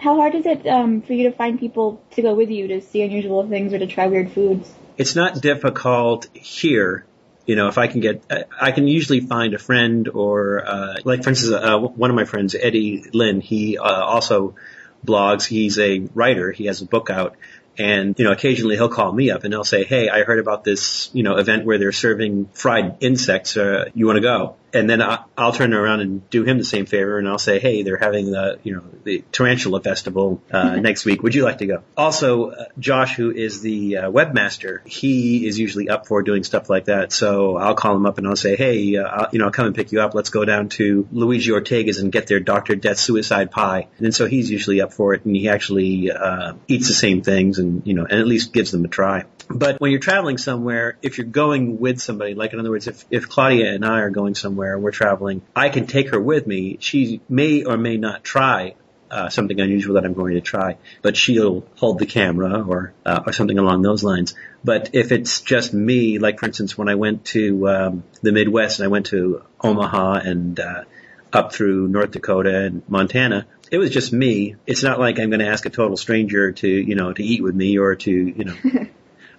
How 0.00 0.16
hard 0.16 0.34
is 0.34 0.46
it 0.46 0.66
um, 0.66 1.02
for 1.02 1.12
you 1.12 1.28
to 1.30 1.36
find 1.36 1.60
people 1.60 2.02
to 2.12 2.22
go 2.22 2.34
with 2.34 2.50
you 2.50 2.68
to 2.68 2.80
see 2.80 3.02
unusual 3.02 3.46
things 3.46 3.72
or 3.72 3.78
to 3.78 3.86
try 3.86 4.06
weird 4.06 4.32
foods? 4.32 4.72
it's 5.00 5.16
not 5.16 5.40
difficult 5.40 6.28
here. 6.34 7.06
You 7.46 7.56
know, 7.56 7.68
if 7.68 7.78
I 7.78 7.86
can 7.86 8.00
get, 8.00 8.22
I- 8.60 8.70
can 8.72 8.86
usually 8.86 9.20
find 9.20 9.54
a 9.54 9.58
friend 9.58 10.08
or, 10.12 10.62
uh, 10.66 10.96
like 11.04 11.24
for 11.24 11.30
instance, 11.30 11.54
uh, 11.54 11.78
one 11.78 12.10
of 12.10 12.16
my 12.16 12.26
friends, 12.26 12.54
Eddie 12.54 13.04
Lynn, 13.14 13.40
he, 13.40 13.78
uh, 13.78 13.82
also 13.82 14.56
blogs. 15.04 15.46
He's 15.46 15.78
a 15.78 16.00
writer. 16.14 16.52
He 16.52 16.66
has 16.66 16.82
a 16.82 16.86
book 16.86 17.08
out. 17.08 17.36
And, 17.78 18.14
you 18.18 18.26
know, 18.26 18.32
occasionally 18.32 18.76
he'll 18.76 18.90
call 18.90 19.10
me 19.10 19.30
up 19.30 19.44
and 19.44 19.54
he'll 19.54 19.64
say, 19.64 19.84
Hey, 19.84 20.10
I 20.10 20.22
heard 20.24 20.38
about 20.38 20.64
this, 20.64 21.08
you 21.14 21.22
know, 21.22 21.36
event 21.36 21.64
where 21.64 21.78
they're 21.78 21.92
serving 21.92 22.50
fried 22.52 22.96
insects. 23.00 23.56
Uh, 23.56 23.86
you 23.94 24.06
want 24.06 24.16
to 24.18 24.22
go? 24.22 24.56
And 24.72 24.88
then 24.88 25.02
I, 25.02 25.24
I'll 25.36 25.52
turn 25.52 25.72
around 25.74 26.00
and 26.00 26.28
do 26.30 26.44
him 26.44 26.58
the 26.58 26.64
same 26.64 26.86
favor, 26.86 27.18
and 27.18 27.28
I'll 27.28 27.38
say, 27.38 27.58
"Hey, 27.58 27.82
they're 27.82 27.96
having 27.96 28.30
the 28.30 28.58
you 28.62 28.76
know 28.76 28.84
the 29.04 29.24
Tarantula 29.32 29.80
Festival 29.80 30.42
uh, 30.50 30.76
next 30.80 31.04
week. 31.04 31.22
Would 31.22 31.34
you 31.34 31.44
like 31.44 31.58
to 31.58 31.66
go?" 31.66 31.82
Also, 31.96 32.50
uh, 32.50 32.64
Josh, 32.78 33.16
who 33.16 33.30
is 33.30 33.60
the 33.60 33.98
uh, 33.98 34.10
webmaster, 34.10 34.86
he 34.86 35.46
is 35.46 35.58
usually 35.58 35.88
up 35.88 36.06
for 36.06 36.22
doing 36.22 36.44
stuff 36.44 36.70
like 36.70 36.86
that. 36.86 37.12
So 37.12 37.56
I'll 37.56 37.74
call 37.74 37.96
him 37.96 38.06
up 38.06 38.18
and 38.18 38.26
I'll 38.26 38.36
say, 38.36 38.56
"Hey, 38.56 38.96
uh, 38.96 39.04
I'll, 39.04 39.28
you 39.32 39.38
know, 39.38 39.46
I'll 39.46 39.52
come 39.52 39.66
and 39.66 39.74
pick 39.74 39.92
you 39.92 40.00
up. 40.00 40.14
Let's 40.14 40.30
go 40.30 40.44
down 40.44 40.68
to 40.70 41.08
Luigi 41.12 41.50
Ortega's 41.50 41.98
and 41.98 42.12
get 42.12 42.26
their 42.26 42.40
Doctor 42.40 42.76
Death 42.76 42.98
Suicide 42.98 43.50
Pie." 43.50 43.88
And 43.98 44.14
so 44.14 44.26
he's 44.26 44.50
usually 44.50 44.80
up 44.80 44.92
for 44.92 45.14
it, 45.14 45.24
and 45.24 45.34
he 45.34 45.48
actually 45.48 46.10
uh, 46.10 46.54
eats 46.68 46.88
the 46.88 46.94
same 46.94 47.22
things, 47.22 47.58
and 47.58 47.86
you 47.86 47.94
know, 47.94 48.04
and 48.04 48.20
at 48.20 48.26
least 48.26 48.52
gives 48.52 48.70
them 48.70 48.84
a 48.84 48.88
try. 48.88 49.24
But 49.52 49.80
when 49.80 49.90
you're 49.90 50.00
traveling 50.00 50.38
somewhere, 50.38 50.96
if 51.02 51.18
you're 51.18 51.26
going 51.26 51.80
with 51.80 52.00
somebody, 52.00 52.34
like 52.34 52.52
in 52.52 52.60
other 52.60 52.70
words, 52.70 52.86
if, 52.86 53.04
if 53.10 53.28
Claudia 53.28 53.74
and 53.74 53.84
I 53.84 54.00
are 54.00 54.10
going 54.10 54.36
somewhere 54.36 54.59
and 54.62 54.82
we're 54.82 54.90
traveling, 54.90 55.42
I 55.54 55.68
can 55.68 55.86
take 55.86 56.10
her 56.10 56.20
with 56.20 56.46
me. 56.46 56.78
She 56.80 57.20
may 57.28 57.64
or 57.64 57.76
may 57.76 57.96
not 57.96 58.24
try 58.24 58.74
uh, 59.10 59.28
something 59.28 59.58
unusual 59.58 59.94
that 59.94 60.04
I'm 60.04 60.14
going 60.14 60.34
to 60.34 60.40
try, 60.40 60.76
but 61.02 61.16
she'll 61.16 61.66
hold 61.76 61.98
the 61.98 62.06
camera 62.06 62.62
or 62.62 62.92
uh, 63.04 63.24
or 63.26 63.32
something 63.32 63.58
along 63.58 63.82
those 63.82 64.04
lines. 64.04 64.34
But 64.62 64.90
if 64.92 65.10
it's 65.10 65.40
just 65.40 65.74
me, 65.74 66.18
like 66.18 66.38
for 66.38 66.46
instance, 66.46 66.78
when 66.78 66.88
I 66.88 66.94
went 66.94 67.24
to 67.26 67.68
um, 67.68 68.04
the 68.22 68.32
Midwest 68.32 68.78
and 68.78 68.84
I 68.84 68.88
went 68.88 69.06
to 69.06 69.42
Omaha 69.60 70.20
and 70.24 70.60
uh, 70.60 70.84
up 71.32 71.52
through 71.52 71.88
North 71.88 72.12
Dakota 72.12 72.66
and 72.66 72.82
Montana, 72.88 73.46
it 73.70 73.78
was 73.78 73.90
just 73.90 74.12
me. 74.12 74.56
It's 74.66 74.82
not 74.82 75.00
like 75.00 75.18
I'm 75.18 75.30
going 75.30 75.40
to 75.40 75.48
ask 75.48 75.66
a 75.66 75.70
total 75.70 75.96
stranger 75.96 76.52
to 76.52 76.68
you 76.68 76.94
know 76.94 77.12
to 77.12 77.22
eat 77.22 77.42
with 77.42 77.54
me 77.54 77.78
or 77.78 77.96
to 77.96 78.10
you 78.10 78.44
know. 78.44 78.56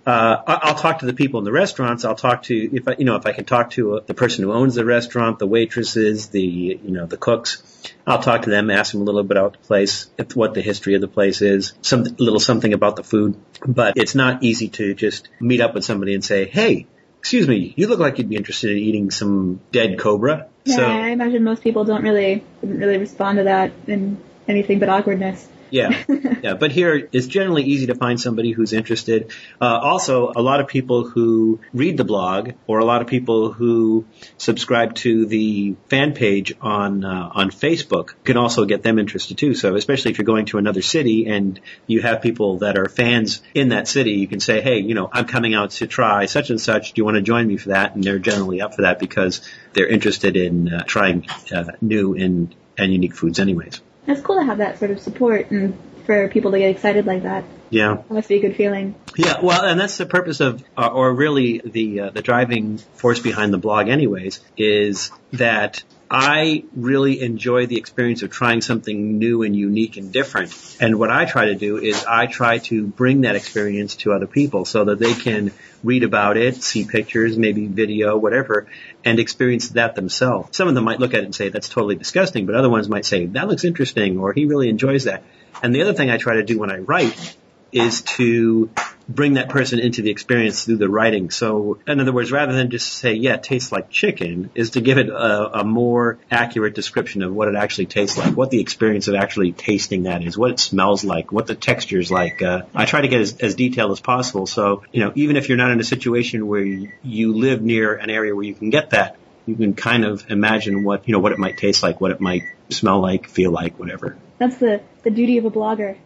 uh, 0.05 0.38
I- 0.48 0.60
I'll 0.63 0.75
talk 0.75 1.00
to 1.00 1.05
the 1.05 1.13
people 1.13 1.39
in 1.39 1.43
the 1.46 1.51
restaurants. 1.51 2.05
I'll 2.05 2.15
talk 2.15 2.43
to 2.43 2.55
if 2.75 2.88
I, 2.88 2.96
you 2.98 3.05
know, 3.05 3.15
if 3.17 3.25
I 3.25 3.34
can 3.34 3.46
talk 3.46 3.72
to 3.72 3.98
uh 3.98 4.00
the 4.05 4.13
person 4.13 4.43
who 4.43 4.51
owns 4.51 4.75
the 4.75 4.86
restaurant, 4.86 5.39
the 5.39 5.48
waitresses, 5.48 6.27
the, 6.27 6.41
you 6.41 6.91
know, 6.91 7.05
the 7.05 7.17
cooks. 7.17 7.63
I'll 8.05 8.22
talk 8.22 8.43
to 8.43 8.50
them, 8.50 8.70
ask 8.70 8.91
them 8.93 9.01
a 9.01 9.03
little 9.03 9.24
bit 9.24 9.38
about 9.38 9.53
the 9.53 9.60
place, 9.60 10.08
if- 10.17 10.36
what 10.36 10.53
the 10.53 10.62
history 10.62 10.96
of 10.96 11.01
the 11.01 11.08
place 11.08 11.41
is, 11.41 11.74
some 11.81 12.03
little 12.17 12.39
something 12.39 12.74
about 12.74 12.96
the 12.96 13.03
food. 13.03 13.36
But 13.65 13.93
it's 13.98 14.15
not 14.15 14.43
easy 14.43 14.70
to 14.70 14.93
just 14.96 15.29
meet 15.39 15.62
up 15.62 15.74
with 15.75 15.84
somebody 15.84 16.15
and 16.15 16.24
say, 16.24 16.46
"Hey, 16.46 16.88
excuse 17.20 17.48
me, 17.48 17.74
you 17.77 17.88
look 17.88 18.00
like 18.00 18.17
you'd 18.17 18.29
be 18.29 18.36
interested 18.36 18.72
in 18.72 18.77
eating 18.77 19.12
some 19.12 19.60
dead 19.72 20.00
cobra." 20.00 20.48
Yeah, 20.65 20.75
So 20.75 20.84
I 20.86 21.08
imagine 21.10 21.43
most 21.43 21.62
people 21.63 21.86
don't 21.86 22.03
really 22.03 22.43
wouldn't 22.62 22.79
really 22.79 22.98
respond 22.98 23.38
to 23.38 23.43
that 23.46 23.72
in 23.88 24.17
anything 24.48 24.79
but 24.79 24.89
awkwardness. 24.89 25.48
Yeah, 25.71 26.03
yeah. 26.43 26.53
But 26.55 26.71
here, 26.71 27.09
it's 27.11 27.27
generally 27.27 27.63
easy 27.63 27.87
to 27.87 27.95
find 27.95 28.19
somebody 28.19 28.51
who's 28.51 28.73
interested. 28.73 29.31
Uh, 29.59 29.79
also, 29.79 30.31
a 30.35 30.41
lot 30.41 30.59
of 30.59 30.67
people 30.67 31.07
who 31.07 31.61
read 31.73 31.97
the 31.97 32.03
blog, 32.03 32.51
or 32.67 32.79
a 32.79 32.85
lot 32.85 33.01
of 33.01 33.07
people 33.07 33.51
who 33.51 34.05
subscribe 34.37 34.95
to 34.95 35.25
the 35.25 35.75
fan 35.89 36.13
page 36.13 36.53
on 36.61 37.03
uh, 37.05 37.31
on 37.33 37.49
Facebook, 37.49 38.13
can 38.23 38.37
also 38.37 38.65
get 38.65 38.83
them 38.83 38.99
interested 38.99 39.37
too. 39.37 39.55
So, 39.55 39.75
especially 39.75 40.11
if 40.11 40.17
you're 40.17 40.25
going 40.25 40.45
to 40.47 40.57
another 40.57 40.81
city 40.81 41.27
and 41.27 41.59
you 41.87 42.01
have 42.01 42.21
people 42.21 42.59
that 42.59 42.77
are 42.77 42.89
fans 42.89 43.41
in 43.53 43.69
that 43.69 43.87
city, 43.87 44.11
you 44.11 44.27
can 44.27 44.41
say, 44.41 44.61
"Hey, 44.61 44.79
you 44.79 44.93
know, 44.93 45.09
I'm 45.11 45.25
coming 45.25 45.53
out 45.53 45.71
to 45.71 45.87
try 45.87 46.25
such 46.25 46.49
and 46.49 46.59
such. 46.59 46.93
Do 46.93 46.99
you 46.99 47.05
want 47.05 47.15
to 47.15 47.21
join 47.21 47.47
me 47.47 47.57
for 47.57 47.69
that?" 47.69 47.95
And 47.95 48.03
they're 48.03 48.19
generally 48.19 48.61
up 48.61 48.75
for 48.75 48.81
that 48.83 48.99
because 48.99 49.41
they're 49.73 49.87
interested 49.87 50.35
in 50.35 50.73
uh, 50.73 50.83
trying 50.83 51.25
uh, 51.53 51.71
new 51.81 52.15
and 52.15 52.53
and 52.77 52.91
unique 52.91 53.15
foods, 53.15 53.39
anyways. 53.39 53.81
It's 54.08 54.22
cool 54.22 54.39
to 54.39 54.46
have 54.46 54.58
that 54.60 54.79
sort 54.79 54.91
of 54.91 55.00
support 55.00 55.51
and 55.51 55.77
for 56.05 56.27
people 56.27 56.51
to 56.51 56.60
get 56.60 56.70
excited 56.70 57.05
like 57.05 57.24
that. 57.24 57.43
Yeah. 57.70 57.96
That 57.96 58.12
must 58.12 58.27
be 58.27 58.36
a 58.36 58.41
good 58.41 58.55
feeling. 58.55 58.96
Yeah, 59.15 59.39
well, 59.41 59.63
and 59.63 59.79
that's 59.79 59.98
the 59.98 60.05
purpose 60.05 60.39
of, 60.39 60.63
uh, 60.77 60.88
or 60.88 61.13
really 61.13 61.62
the 61.63 62.00
uh, 62.01 62.10
the 62.10 62.22
driving 62.22 62.77
force 62.77 63.20
behind 63.20 63.53
the 63.53 63.58
blog, 63.58 63.88
anyways, 63.88 64.39
is 64.58 65.12
that 65.34 65.84
I 66.13 66.65
really 66.75 67.21
enjoy 67.21 67.67
the 67.67 67.77
experience 67.77 68.21
of 68.21 68.31
trying 68.31 68.59
something 68.59 69.17
new 69.17 69.43
and 69.43 69.55
unique 69.55 69.95
and 69.95 70.11
different. 70.11 70.53
And 70.81 70.99
what 70.99 71.09
I 71.09 71.23
try 71.23 71.45
to 71.45 71.55
do 71.55 71.77
is 71.77 72.03
I 72.03 72.25
try 72.25 72.57
to 72.57 72.85
bring 72.85 73.21
that 73.21 73.37
experience 73.37 73.95
to 73.97 74.11
other 74.11 74.27
people 74.27 74.65
so 74.65 74.83
that 74.83 74.99
they 74.99 75.13
can 75.13 75.53
read 75.85 76.03
about 76.03 76.35
it, 76.35 76.63
see 76.63 76.83
pictures, 76.83 77.37
maybe 77.37 77.67
video, 77.67 78.17
whatever, 78.17 78.67
and 79.05 79.19
experience 79.19 79.69
that 79.69 79.95
themselves. 79.95 80.57
Some 80.57 80.67
of 80.67 80.75
them 80.75 80.83
might 80.83 80.99
look 80.99 81.13
at 81.13 81.21
it 81.21 81.25
and 81.25 81.33
say 81.33 81.47
that's 81.47 81.69
totally 81.69 81.95
disgusting, 81.95 82.45
but 82.45 82.55
other 82.55 82.69
ones 82.69 82.89
might 82.89 83.05
say 83.05 83.27
that 83.27 83.47
looks 83.47 83.63
interesting 83.63 84.19
or 84.19 84.33
he 84.33 84.43
really 84.43 84.67
enjoys 84.67 85.05
that. 85.05 85.23
And 85.63 85.73
the 85.73 85.81
other 85.81 85.93
thing 85.93 86.09
I 86.09 86.17
try 86.17 86.35
to 86.35 86.43
do 86.43 86.59
when 86.59 86.71
I 86.71 86.79
write 86.79 87.37
is 87.71 88.01
to 88.01 88.69
bring 89.07 89.33
that 89.33 89.49
person 89.49 89.79
into 89.79 90.01
the 90.01 90.09
experience 90.09 90.65
through 90.65 90.77
the 90.77 90.89
writing. 90.89 91.29
So, 91.29 91.79
in 91.87 91.99
other 91.99 92.11
words, 92.11 92.31
rather 92.31 92.53
than 92.53 92.69
just 92.69 92.91
say, 92.93 93.13
yeah, 93.13 93.35
it 93.35 93.43
tastes 93.43 93.71
like 93.71 93.89
chicken, 93.89 94.49
is 94.55 94.71
to 94.71 94.81
give 94.81 94.97
it 94.97 95.09
a, 95.09 95.59
a 95.59 95.63
more 95.63 96.19
accurate 96.29 96.75
description 96.75 97.23
of 97.23 97.33
what 97.33 97.47
it 97.47 97.55
actually 97.55 97.87
tastes 97.87 98.17
like, 98.17 98.35
what 98.35 98.51
the 98.51 98.59
experience 98.59 99.07
of 99.07 99.15
actually 99.15 99.51
tasting 99.51 100.03
that 100.03 100.23
is, 100.23 100.37
what 100.37 100.51
it 100.51 100.59
smells 100.59 101.03
like, 101.03 101.31
what 101.31 101.47
the 101.47 101.55
texture 101.55 101.99
is 101.99 102.11
like. 102.11 102.41
Uh, 102.41 102.63
I 102.73 102.85
try 102.85 103.01
to 103.01 103.07
get 103.07 103.21
as, 103.21 103.37
as 103.37 103.55
detailed 103.55 103.91
as 103.91 103.99
possible. 103.99 104.45
So, 104.45 104.83
you 104.91 105.01
know, 105.01 105.11
even 105.15 105.35
if 105.35 105.49
you're 105.49 105.57
not 105.57 105.71
in 105.71 105.79
a 105.79 105.85
situation 105.85 106.47
where 106.47 106.61
you, 106.61 106.91
you 107.03 107.33
live 107.33 107.61
near 107.61 107.95
an 107.95 108.09
area 108.09 108.35
where 108.35 108.45
you 108.45 108.55
can 108.55 108.69
get 108.69 108.91
that, 108.91 109.17
you 109.45 109.55
can 109.55 109.73
kind 109.73 110.05
of 110.05 110.29
imagine 110.29 110.83
what, 110.83 111.07
you 111.07 111.13
know, 111.13 111.19
what 111.19 111.31
it 111.31 111.39
might 111.39 111.57
taste 111.57 111.83
like, 111.83 111.99
what 111.99 112.11
it 112.11 112.21
might 112.21 112.43
smell 112.69 113.01
like, 113.01 113.27
feel 113.27 113.51
like, 113.51 113.79
whatever. 113.79 114.17
That's 114.37 114.57
the, 114.57 114.81
the 115.03 115.11
duty 115.11 115.37
of 115.37 115.45
a 115.45 115.51
blogger. 115.51 115.97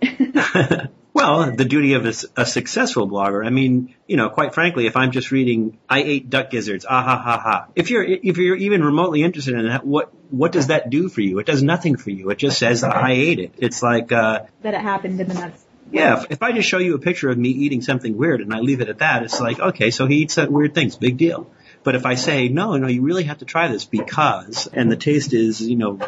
Well, 1.16 1.50
the 1.56 1.64
duty 1.64 1.94
of 1.94 2.04
a, 2.06 2.10
s- 2.10 2.26
a 2.36 2.46
successful 2.46 3.10
blogger. 3.10 3.46
I 3.46 3.50
mean, 3.50 3.96
you 4.06 4.18
know, 4.18 4.28
quite 4.30 4.54
frankly, 4.54 4.86
if 4.86 4.98
I'm 4.98 5.12
just 5.12 5.32
reading, 5.32 5.78
I 5.90 6.04
ate 6.04 6.30
duck 6.30 6.50
gizzards, 6.50 6.86
ah 6.88 7.02
ha 7.04 7.18
ha 7.18 7.40
ha. 7.40 7.68
If 7.74 7.90
you're, 7.90 8.04
if 8.04 8.36
you're 8.36 8.58
even 8.58 8.84
remotely 8.84 9.24
interested 9.24 9.54
in 9.54 9.66
that, 9.70 9.86
what, 9.86 10.12
what 10.30 10.52
does 10.52 10.68
that 10.68 10.90
do 10.90 11.08
for 11.08 11.22
you? 11.22 11.40
It 11.40 11.46
does 11.46 11.64
nothing 11.64 11.96
for 11.96 12.10
you. 12.10 12.32
It 12.32 12.38
just 12.38 12.60
says, 12.60 12.84
I 12.84 13.12
ate 13.12 13.40
it. 13.40 13.54
It's 13.60 13.82
like, 13.82 14.12
uh, 14.12 14.42
that 14.62 14.74
it 14.74 14.82
happened 14.82 15.22
in 15.22 15.30
the 15.30 15.36
that's 15.36 15.64
yeah, 15.90 16.18
if, 16.22 16.32
if 16.32 16.44
I 16.44 16.52
just 16.52 16.68
show 16.68 16.80
you 16.80 16.96
a 16.96 17.00
picture 17.00 17.30
of 17.30 17.38
me 17.38 17.48
eating 17.50 17.82
something 17.82 18.18
weird 18.18 18.42
and 18.42 18.54
I 18.54 18.60
leave 18.60 18.82
it 18.82 18.90
at 18.90 18.98
that, 18.98 19.24
it's 19.24 19.40
like, 19.40 19.58
okay, 19.58 19.92
so 19.92 20.08
he 20.08 20.16
eats 20.18 20.38
uh, 20.38 20.48
weird 20.50 20.74
things, 20.74 20.98
big 20.98 21.16
deal. 21.16 21.50
But 21.84 21.96
if 21.96 22.06
I 22.06 22.16
say, 22.16 22.50
no, 22.50 22.76
no, 22.76 22.88
you 22.88 23.04
really 23.04 23.24
have 23.24 23.38
to 23.38 23.46
try 23.46 23.70
this 23.70 23.86
because, 23.86 24.68
and 24.68 24.92
the 24.92 24.98
taste 24.98 25.34
is, 25.34 25.62
you 25.62 25.78
know, 25.78 26.00